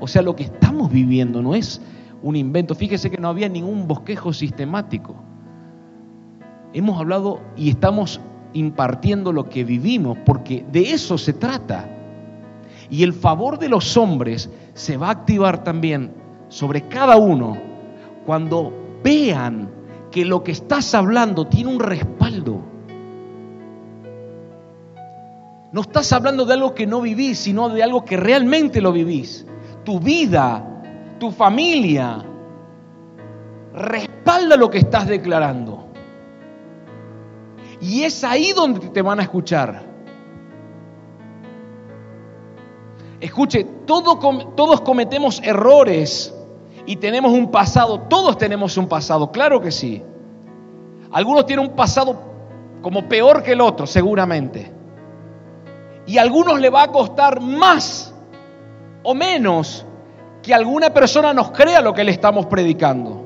[0.00, 1.82] O sea, lo que estamos viviendo no es
[2.24, 2.74] un invento.
[2.74, 5.14] Fíjese que no había ningún bosquejo sistemático.
[6.72, 8.20] Hemos hablado y estamos
[8.52, 11.88] impartiendo lo que vivimos, porque de eso se trata.
[12.90, 16.12] Y el favor de los hombres se va a activar también
[16.48, 17.56] sobre cada uno
[18.26, 18.72] cuando
[19.04, 19.70] vean
[20.10, 22.74] que lo que estás hablando tiene un respaldo
[25.74, 29.44] no estás hablando de algo que no vivís, sino de algo que realmente lo vivís.
[29.82, 30.73] Tu vida,
[31.24, 32.22] tu familia,
[33.72, 35.86] respalda lo que estás declarando.
[37.80, 39.82] Y es ahí donde te van a escuchar.
[43.18, 46.34] Escuche, todos cometemos errores
[46.84, 50.02] y tenemos un pasado, todos tenemos un pasado, claro que sí.
[51.10, 52.20] Algunos tienen un pasado
[52.82, 54.70] como peor que el otro, seguramente.
[56.06, 58.14] Y a algunos le va a costar más
[59.02, 59.86] o menos
[60.44, 63.24] que alguna persona nos crea lo que le estamos predicando.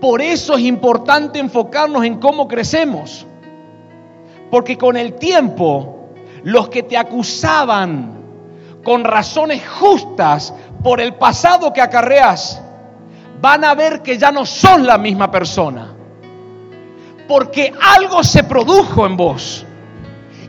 [0.00, 3.24] Por eso es importante enfocarnos en cómo crecemos.
[4.50, 6.10] Porque con el tiempo,
[6.42, 8.20] los que te acusaban
[8.82, 10.52] con razones justas
[10.82, 12.60] por el pasado que acarreas,
[13.40, 15.94] van a ver que ya no son la misma persona.
[17.28, 19.64] Porque algo se produjo en vos.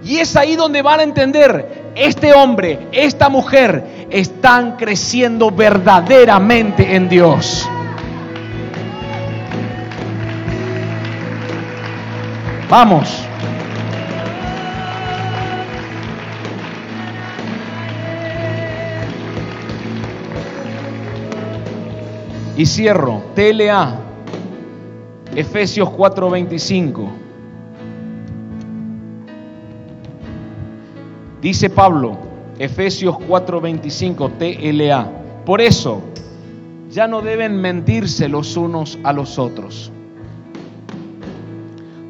[0.03, 7.09] Y es ahí donde van a entender, este hombre, esta mujer, están creciendo verdaderamente en
[7.09, 7.67] Dios.
[12.69, 13.25] Vamos.
[22.57, 23.99] Y cierro, TLA,
[25.35, 27.09] Efesios 4:25.
[31.41, 32.17] Dice Pablo,
[32.59, 35.09] Efesios 4:25, TLA.
[35.45, 36.01] Por eso,
[36.89, 39.91] ya no deben mentirse los unos a los otros.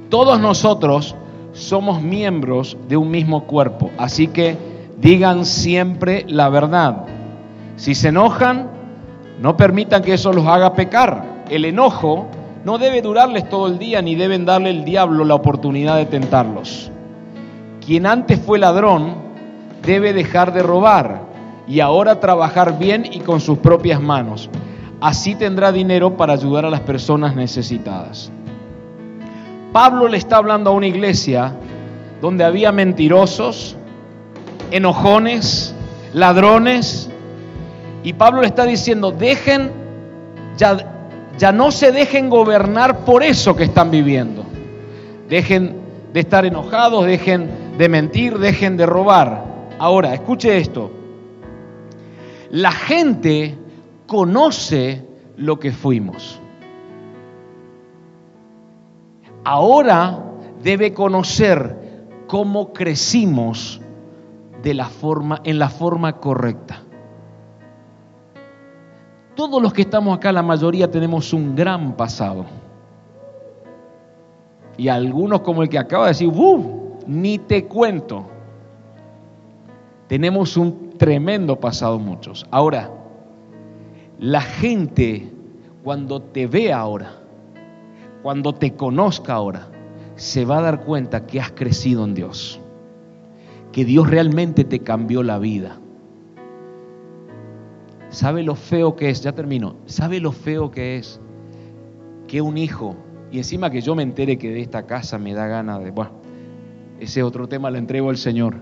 [0.09, 1.15] Todos nosotros
[1.53, 4.57] somos miembros de un mismo cuerpo, así que
[4.97, 7.05] digan siempre la verdad.
[7.77, 8.69] Si se enojan,
[9.41, 11.43] no permitan que eso los haga pecar.
[11.49, 12.27] El enojo
[12.63, 16.91] no debe durarles todo el día ni deben darle el diablo la oportunidad de tentarlos.
[17.85, 19.24] Quien antes fue ladrón,
[19.85, 21.21] debe dejar de robar
[21.67, 24.49] y ahora trabajar bien y con sus propias manos.
[25.01, 28.31] Así tendrá dinero para ayudar a las personas necesitadas.
[29.71, 31.53] Pablo le está hablando a una iglesia
[32.21, 33.75] donde había mentirosos,
[34.71, 35.75] enojones,
[36.13, 37.09] ladrones,
[38.03, 39.71] y Pablo le está diciendo, dejen,
[40.57, 40.77] ya,
[41.37, 44.45] ya no se dejen gobernar por eso que están viviendo.
[45.27, 45.75] Dejen
[46.13, 49.54] de estar enojados, dejen de mentir, dejen de robar.
[49.77, 50.91] Ahora, escuche esto.
[52.49, 53.57] La gente
[54.07, 55.05] conoce
[55.35, 56.39] lo que fuimos.
[59.43, 60.23] Ahora
[60.63, 63.81] debe conocer cómo crecimos
[64.63, 66.81] de la forma, en la forma correcta.
[69.35, 72.45] Todos los que estamos acá, la mayoría tenemos un gran pasado.
[74.77, 76.31] Y algunos como el que acaba de decir,
[77.05, 78.34] Ni te cuento.
[80.07, 82.45] Tenemos un tremendo pasado muchos.
[82.51, 82.91] Ahora,
[84.19, 85.31] la gente
[85.83, 87.11] cuando te ve ahora,
[88.21, 89.67] cuando te conozca ahora,
[90.15, 92.59] se va a dar cuenta que has crecido en Dios,
[93.71, 95.79] que Dios realmente te cambió la vida.
[98.09, 99.21] ¿Sabe lo feo que es?
[99.21, 99.75] Ya termino.
[99.85, 101.19] ¿Sabe lo feo que es
[102.27, 102.95] que un hijo,
[103.31, 106.11] y encima que yo me entere que de esta casa me da gana de, bueno,
[106.99, 108.55] ese otro tema lo entrego al Señor,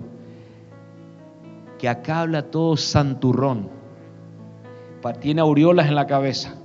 [1.84, 3.67] que acá habla todo santurrón,
[5.19, 6.55] tiene aureolas en la cabeza,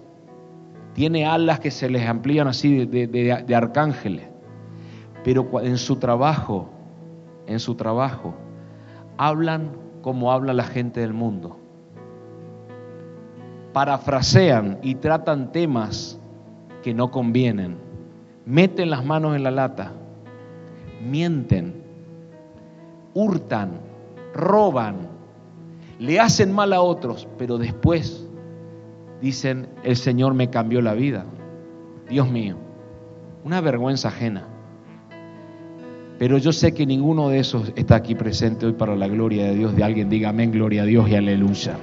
[0.93, 4.29] tiene alas que se les amplían así de, de arcángeles,
[5.25, 6.71] pero en su trabajo,
[7.49, 8.33] en su trabajo,
[9.17, 11.59] hablan como habla la gente del mundo.
[13.73, 16.21] Parafrasean y tratan temas
[16.81, 17.77] que no convienen,
[18.47, 19.91] meten las manos en la lata,
[21.05, 21.83] mienten,
[23.15, 23.88] hurtan,
[24.35, 25.09] roban,
[25.99, 28.27] le hacen mal a otros, pero después
[29.21, 31.25] dicen, el Señor me cambió la vida.
[32.09, 32.57] Dios mío,
[33.45, 34.45] una vergüenza ajena.
[36.19, 39.55] Pero yo sé que ninguno de esos está aquí presente hoy para la gloria de
[39.55, 39.77] Dios.
[39.77, 41.77] De alguien diga amén, gloria a Dios y aleluya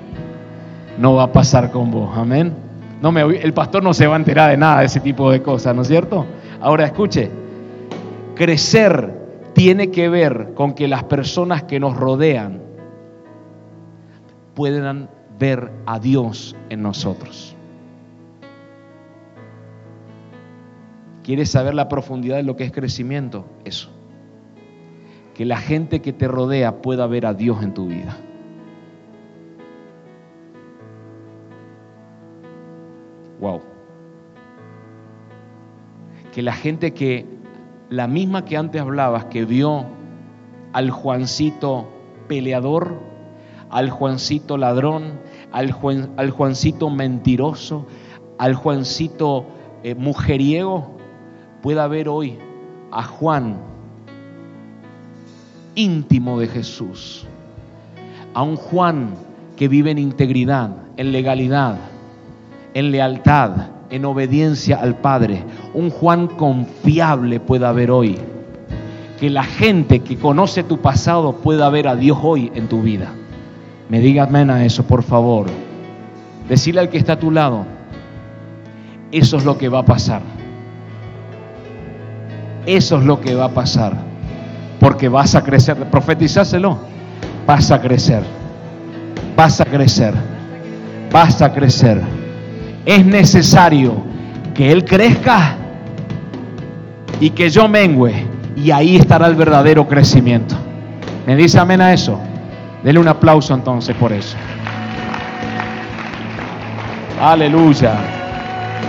[0.98, 2.10] no va a pasar con vos.
[2.16, 2.54] Amén.
[3.02, 5.42] No me, el pastor no se va a enterar de nada de ese tipo de
[5.42, 6.26] cosas, ¿no es cierto?
[6.62, 7.30] Ahora escuche,
[8.36, 9.25] crecer
[9.56, 12.62] tiene que ver con que las personas que nos rodean
[14.54, 17.56] puedan ver a Dios en nosotros.
[21.24, 23.46] ¿Quieres saber la profundidad de lo que es crecimiento?
[23.64, 23.90] Eso.
[25.34, 28.16] Que la gente que te rodea pueda ver a Dios en tu vida.
[33.40, 33.62] Wow.
[36.34, 37.26] Que la gente que,
[37.90, 39.86] la misma que antes hablabas, que vio
[40.74, 41.88] al Juancito
[42.28, 43.00] peleador,
[43.70, 45.20] al Juancito ladrón,
[45.52, 47.86] al, Juancito mentiroso,
[48.38, 49.46] al Juancito
[49.84, 50.98] eh, mujeriego,
[51.62, 52.38] pueda ver hoy
[52.92, 53.58] a Juan
[55.76, 57.26] íntimo de Jesús,
[58.34, 59.16] a un Juan
[59.56, 61.78] que vive en integridad, en legalidad,
[62.74, 65.44] en lealtad, en obediencia al Padre.
[65.76, 68.18] Un Juan confiable pueda haber hoy.
[69.20, 73.14] Que la gente que conoce tu pasado pueda ver a Dios hoy en tu vida.
[73.90, 75.48] Me diga amén a eso, por favor.
[76.50, 77.66] Decirle al que está a tu lado,
[79.12, 80.22] eso es lo que va a pasar.
[82.66, 83.94] Eso es lo que va a pasar.
[84.80, 85.76] Porque vas a crecer.
[85.90, 86.80] Profetizáselo.
[87.46, 88.24] Vas a crecer.
[89.38, 90.14] Vas a crecer.
[91.12, 92.02] Vas a crecer
[92.86, 93.96] es necesario
[94.54, 95.58] que Él crezca
[97.20, 98.26] y que yo mengüe.
[98.56, 100.56] Y ahí estará el verdadero crecimiento.
[101.26, 102.20] ¿Me dice amén a eso?
[102.84, 104.38] Dele un aplauso entonces por eso.
[107.20, 107.96] Aleluya.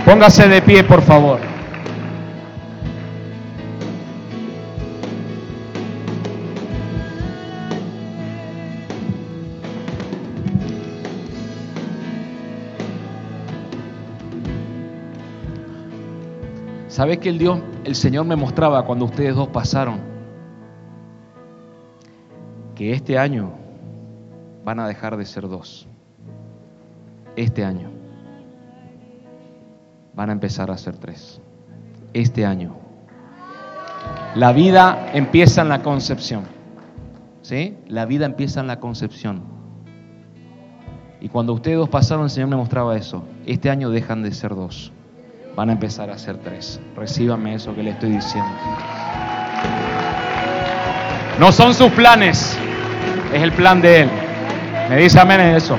[0.05, 1.41] Póngase de pie, por favor.
[16.89, 20.01] ¿Sabes que el Dios, el Señor me mostraba cuando ustedes dos pasaron?
[22.75, 23.53] Que este año
[24.65, 25.87] van a dejar de ser dos.
[27.37, 27.89] Este año
[30.15, 31.41] van a empezar a ser tres.
[32.13, 32.75] Este año.
[34.35, 36.43] La vida empieza en la concepción.
[37.43, 37.79] ¿Sí?
[37.87, 39.43] La vida empieza en la concepción.
[41.21, 43.23] Y cuando ustedes dos pasaron, el Señor me mostraba eso.
[43.47, 44.93] Este año dejan de ser dos
[45.57, 46.79] van a empezar a ser tres.
[46.95, 48.51] Recíbame eso que le estoy diciendo.
[51.41, 52.57] No son sus planes,
[53.33, 54.11] es el plan de Él.
[54.91, 55.77] Me dice amén en eso.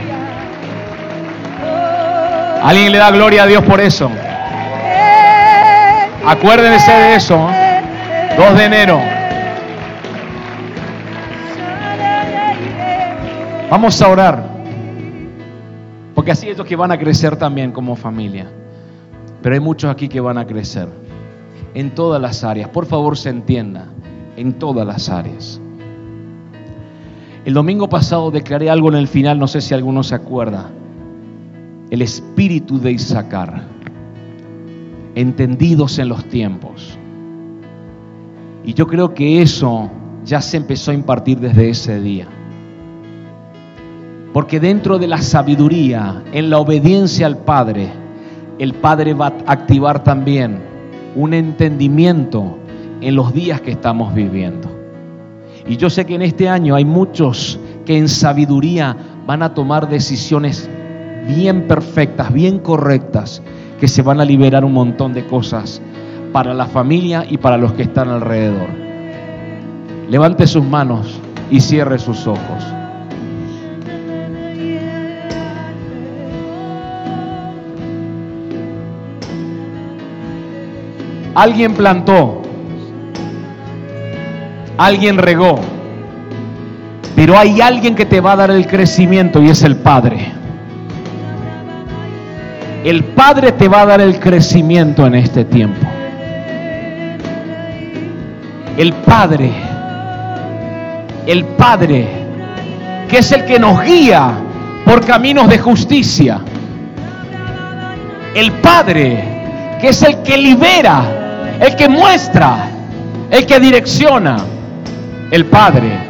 [2.63, 4.09] ¿Alguien le da gloria a Dios por eso?
[6.25, 7.47] Acuérdense de eso.
[8.35, 8.99] 2 de enero.
[13.69, 14.43] Vamos a orar.
[16.15, 18.47] Porque así ellos que van a crecer también como familia.
[19.41, 20.89] Pero hay muchos aquí que van a crecer
[21.73, 22.69] en todas las áreas.
[22.69, 23.87] Por favor, se entienda,
[24.35, 25.61] en todas las áreas.
[27.45, 30.69] El domingo pasado declaré algo en el final, no sé si alguno se acuerda.
[31.89, 33.63] el espíritu de Isaacar,
[35.15, 36.97] entendidos en los tiempos.
[38.65, 39.89] Y yo creo que eso
[40.25, 42.27] ya se empezó a impartir desde ese día.
[44.33, 47.89] Porque dentro de la sabiduría, en la obediencia al Padre,
[48.59, 50.59] el Padre va a activar también
[51.15, 52.57] un entendimiento
[53.01, 54.69] en los días que estamos viviendo.
[55.67, 58.95] Y yo sé que en este año hay muchos que en sabiduría
[59.25, 60.69] van a tomar decisiones
[61.27, 63.41] bien perfectas, bien correctas,
[63.79, 65.81] que se van a liberar un montón de cosas
[66.31, 68.69] para la familia y para los que están alrededor.
[70.09, 71.19] Levante sus manos
[71.51, 72.76] y cierre sus ojos.
[81.37, 82.41] Alguien plantó,
[84.75, 85.59] alguien regó,
[87.15, 90.31] pero hay alguien que te va a dar el crecimiento y es el Padre.
[92.83, 95.85] El Padre te va a dar el crecimiento en este tiempo.
[98.75, 99.51] El Padre,
[101.27, 102.07] el Padre,
[103.07, 104.31] que es el que nos guía
[104.83, 106.39] por caminos de justicia.
[108.33, 111.16] El Padre, que es el que libera
[111.59, 112.69] el que muestra,
[113.31, 114.37] el que direcciona,
[115.31, 116.07] el Padre.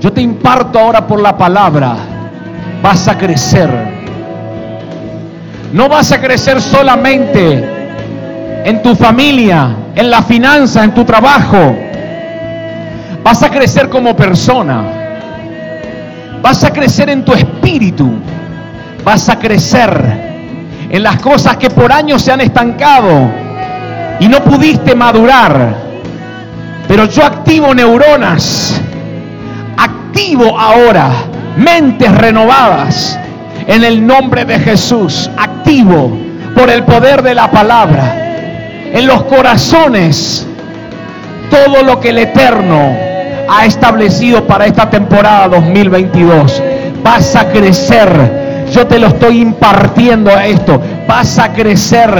[0.00, 1.96] Yo te imparto ahora por la palabra,
[2.82, 3.68] vas a crecer.
[5.72, 7.78] No vas a crecer solamente
[8.64, 11.76] en tu familia, en la finanza, en tu trabajo.
[13.22, 14.82] Vas a crecer como persona.
[16.40, 18.10] Vas a crecer en tu espíritu.
[19.04, 20.17] Vas a crecer
[20.90, 23.30] en las cosas que por años se han estancado
[24.20, 25.74] y no pudiste madurar.
[26.86, 28.80] Pero yo activo neuronas,
[29.76, 31.10] activo ahora
[31.56, 33.18] mentes renovadas
[33.66, 36.16] en el nombre de Jesús, activo
[36.54, 38.14] por el poder de la palabra,
[38.92, 40.46] en los corazones,
[41.50, 42.96] todo lo que el Eterno
[43.48, 46.62] ha establecido para esta temporada 2022.
[47.02, 50.80] Vas a crecer yo te lo estoy impartiendo a esto.
[51.06, 52.10] Vas a crecer.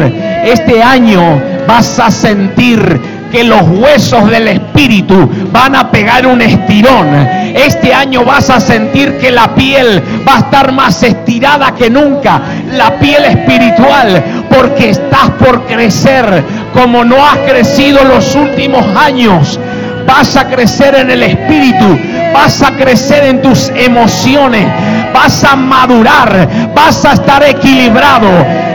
[0.44, 7.08] Este año vas a sentir que los huesos del espíritu van a pegar un estirón.
[7.54, 12.40] Este año vas a sentir que la piel va a estar más estirada que nunca.
[12.72, 16.42] La piel espiritual, porque estás por crecer
[16.72, 19.58] como no has crecido los últimos años.
[20.06, 21.98] Vas a crecer en el espíritu,
[22.32, 24.66] vas a crecer en tus emociones,
[25.12, 28.28] vas a madurar, vas a estar equilibrado.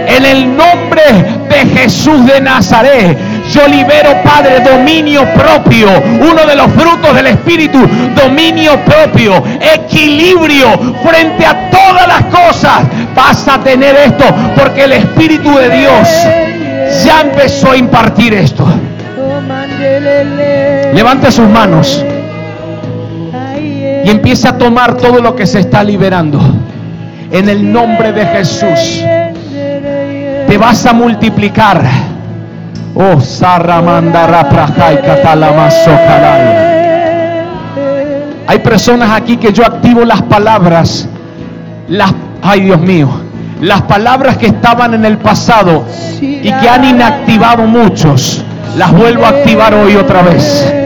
[0.05, 1.01] En el nombre
[1.49, 3.17] de Jesús de Nazaret,
[3.51, 5.87] yo libero, Padre, dominio propio.
[6.19, 7.79] Uno de los frutos del Espíritu,
[8.15, 10.67] dominio propio, equilibrio
[11.03, 12.81] frente a todas las cosas.
[13.15, 14.25] Vas a tener esto
[14.55, 16.07] porque el Espíritu de Dios
[17.05, 18.67] ya empezó a impartir esto.
[20.93, 22.03] Levante sus manos
[24.03, 26.39] y empieza a tomar todo lo que se está liberando.
[27.31, 29.03] En el nombre de Jesús.
[30.47, 31.81] Te vas a multiplicar.
[32.93, 33.19] Oh,
[38.45, 41.07] Hay personas aquí que yo activo las palabras.
[41.87, 43.09] Las, ay Dios mío,
[43.61, 45.85] las palabras que estaban en el pasado
[46.21, 48.43] y que han inactivado muchos,
[48.77, 50.82] las vuelvo a activar hoy otra vez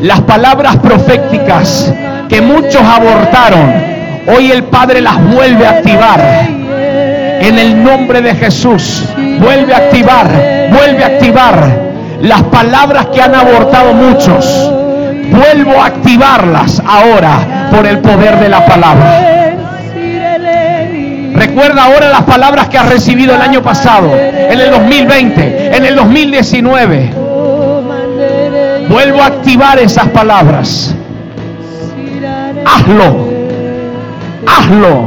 [0.00, 1.92] las palabras proféticas
[2.28, 3.72] que muchos abortaron,
[4.28, 6.20] hoy el Padre las vuelve a activar.
[7.40, 9.04] En el nombre de Jesús,
[9.38, 10.26] vuelve a activar,
[10.70, 11.86] vuelve a activar
[12.20, 14.72] las palabras que han abortado muchos.
[15.28, 19.54] Vuelvo a activarlas ahora por el poder de la palabra.
[21.34, 25.96] Recuerda ahora las palabras que has recibido el año pasado, en el 2020, en el
[25.96, 27.25] 2019
[28.88, 30.94] Vuelvo a activar esas palabras.
[32.64, 33.28] Hazlo.
[34.46, 35.06] Hazlo.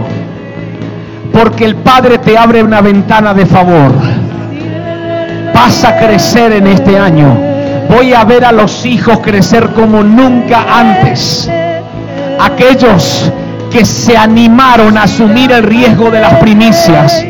[1.32, 3.94] Porque el Padre te abre una ventana de favor.
[5.54, 7.38] Vas a crecer en este año.
[7.90, 11.50] Voy a ver a los hijos crecer como nunca antes.
[12.40, 13.32] Aquellos
[13.72, 17.24] que se animaron a asumir el riesgo de las primicias.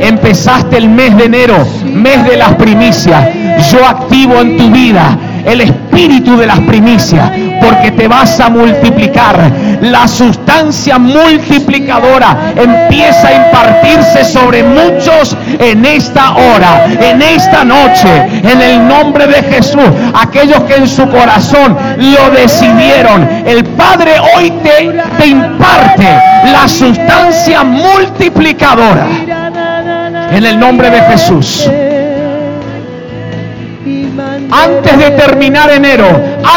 [0.00, 1.54] Empezaste el mes de enero,
[1.84, 3.28] mes de las primicias.
[3.70, 9.50] Yo activo en tu vida el espíritu de las primicias, porque te vas a multiplicar.
[9.80, 18.60] La sustancia multiplicadora empieza a impartirse sobre muchos en esta hora, en esta noche, en
[18.60, 19.84] el nombre de Jesús.
[20.14, 23.28] Aquellos que en su corazón lo decidieron.
[23.46, 26.08] El Padre hoy te, te imparte
[26.52, 29.06] la sustancia multiplicadora.
[30.32, 31.70] En el nombre de Jesús
[34.66, 36.06] antes de terminar enero,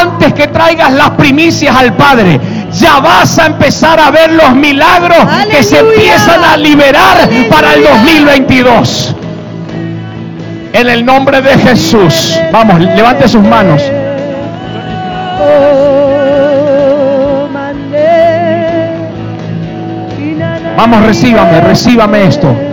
[0.02, 2.40] antes que traigas las primicias al Padre,
[2.72, 5.20] ya vas a empezar a ver los milagros
[5.50, 9.16] que se empiezan a liberar para el 2022.
[10.74, 12.40] En el nombre de Jesús.
[12.52, 13.82] Vamos, levante sus manos.
[20.78, 22.69] Vamos, recíbame, recíbame esto.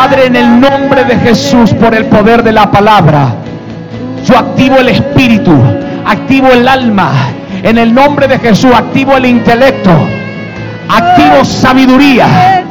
[0.00, 3.34] Padre, en el nombre de Jesús, por el poder de la palabra,
[4.24, 5.52] yo activo el espíritu,
[6.06, 7.10] activo el alma.
[7.64, 9.90] En el nombre de Jesús, activo el intelecto,
[10.88, 12.64] activo sabiduría,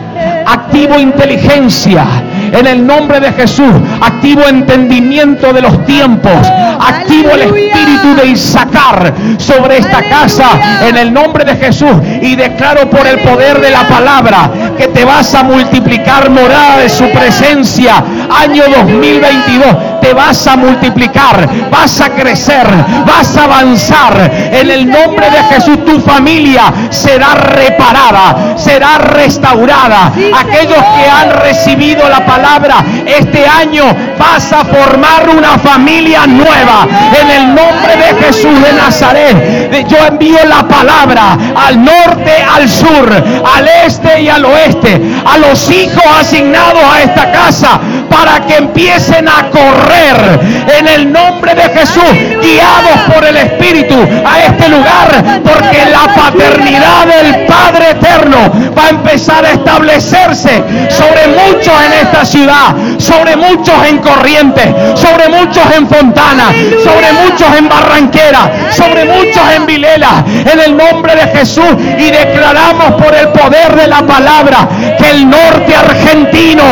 [0.45, 2.05] activo inteligencia
[2.51, 3.73] en el nombre de Jesús.
[4.01, 6.47] Activo entendimiento de los tiempos.
[6.79, 10.49] Activo el espíritu de Isacar sobre esta casa
[10.87, 11.95] en el nombre de Jesús.
[12.21, 16.89] Y declaro por el poder de la palabra que te vas a multiplicar morada de
[16.89, 18.03] su presencia.
[18.29, 19.65] Año 2022
[20.07, 22.65] te vas a multiplicar, vas a crecer,
[23.05, 24.31] vas a avanzar.
[24.53, 30.13] En el nombre de Jesús tu familia será reparada, será restaurada.
[30.33, 33.83] Aquellos que han recibido la palabra este año
[34.17, 36.87] vas a formar una familia nueva.
[37.19, 43.11] En el nombre de Jesús de Nazaret, yo envío la palabra al norte, al sur,
[43.11, 47.79] al este y al oeste, a los hijos asignados a esta casa
[48.17, 50.39] para que empiecen a correr
[50.79, 52.03] en el nombre de Jesús,
[52.41, 53.95] guiados por el Espíritu
[54.25, 58.37] a este lugar, porque la paternidad del Padre Eterno
[58.75, 64.65] va a empezar a establecerse sobre muchos en esta ciudad, sobre muchos en Corrientes,
[64.95, 66.45] sobre muchos en Fontana,
[66.83, 72.93] sobre muchos en Barranquera, sobre muchos en Vilela, en el nombre de Jesús y declaramos
[72.93, 74.67] por el poder de la palabra
[74.97, 76.63] que el norte argentino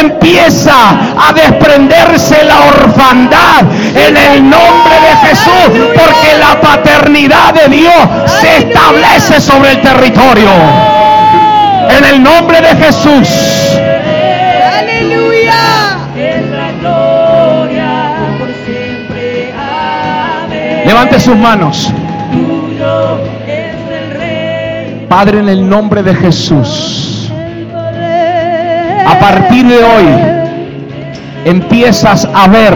[0.00, 3.62] empieza a desprenderse la orfandad
[3.94, 8.08] en el nombre de Jesús, porque la paternidad de Dios
[8.40, 10.50] se establece sobre el territorio.
[11.90, 13.28] En el nombre de Jesús.
[14.78, 15.98] Aleluya.
[20.86, 21.92] Levante sus manos.
[25.08, 27.30] Padre, en el nombre de Jesús.
[29.06, 30.43] A partir de hoy
[31.44, 32.74] empiezas a ver,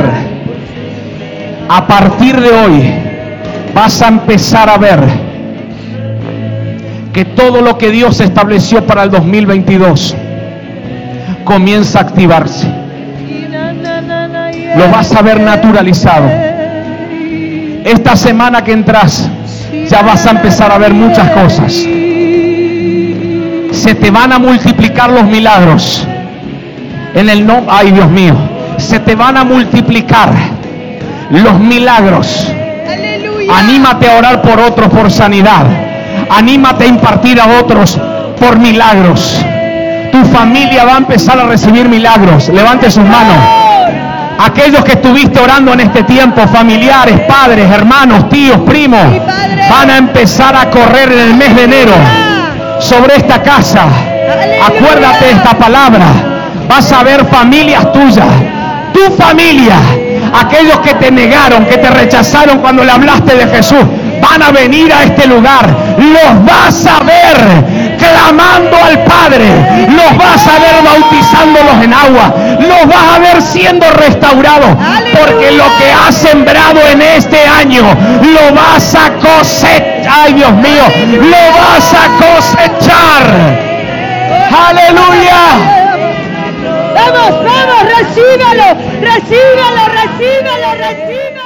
[1.69, 2.93] a partir de hoy
[3.74, 5.01] vas a empezar a ver
[7.12, 10.15] que todo lo que Dios estableció para el 2022
[11.45, 12.69] comienza a activarse.
[14.77, 16.28] Lo vas a ver naturalizado.
[17.85, 19.28] Esta semana que entras
[19.89, 21.73] ya vas a empezar a ver muchas cosas.
[23.73, 26.07] Se te van a multiplicar los milagros.
[27.15, 28.35] En el nombre, ay Dios mío,
[28.79, 30.33] se te van a multiplicar
[31.31, 32.51] los milagros.
[33.51, 35.67] Anímate a orar por otros por sanidad.
[36.31, 37.99] Anímate a impartir a otros
[38.41, 39.45] por milagros.
[40.13, 42.49] Tu familia va a empezar a recibir milagros.
[42.49, 43.37] Levante sus manos.
[44.39, 49.03] Aquellos que estuviste orando en este tiempo, familiares, padres, hermanos, tíos, primos,
[49.69, 51.93] van a empezar a correr en el mes de enero
[52.79, 53.83] sobre esta casa.
[54.65, 56.07] Acuérdate de esta palabra.
[56.69, 58.27] Vas a ver familias tuyas.
[58.99, 59.77] Tu familia.
[60.35, 63.85] Aquellos que te negaron, que te rechazaron cuando le hablaste de Jesús,
[64.20, 65.69] van a venir a este lugar.
[65.99, 69.47] Los vas a ver clamando al Padre.
[69.89, 72.35] Los vas a ver bautizándolos en agua.
[72.59, 74.77] Los vas a ver siendo restaurados.
[75.16, 77.85] Porque lo que has sembrado en este año,
[78.20, 80.09] lo vas a cosechar.
[80.11, 80.85] Ay Dios mío,
[81.20, 83.69] lo vas a cosechar.
[84.69, 85.78] Aleluya.
[86.99, 91.38] Vamos, vamos, recíbalo, recíbalo, recíbalo, recíbalo.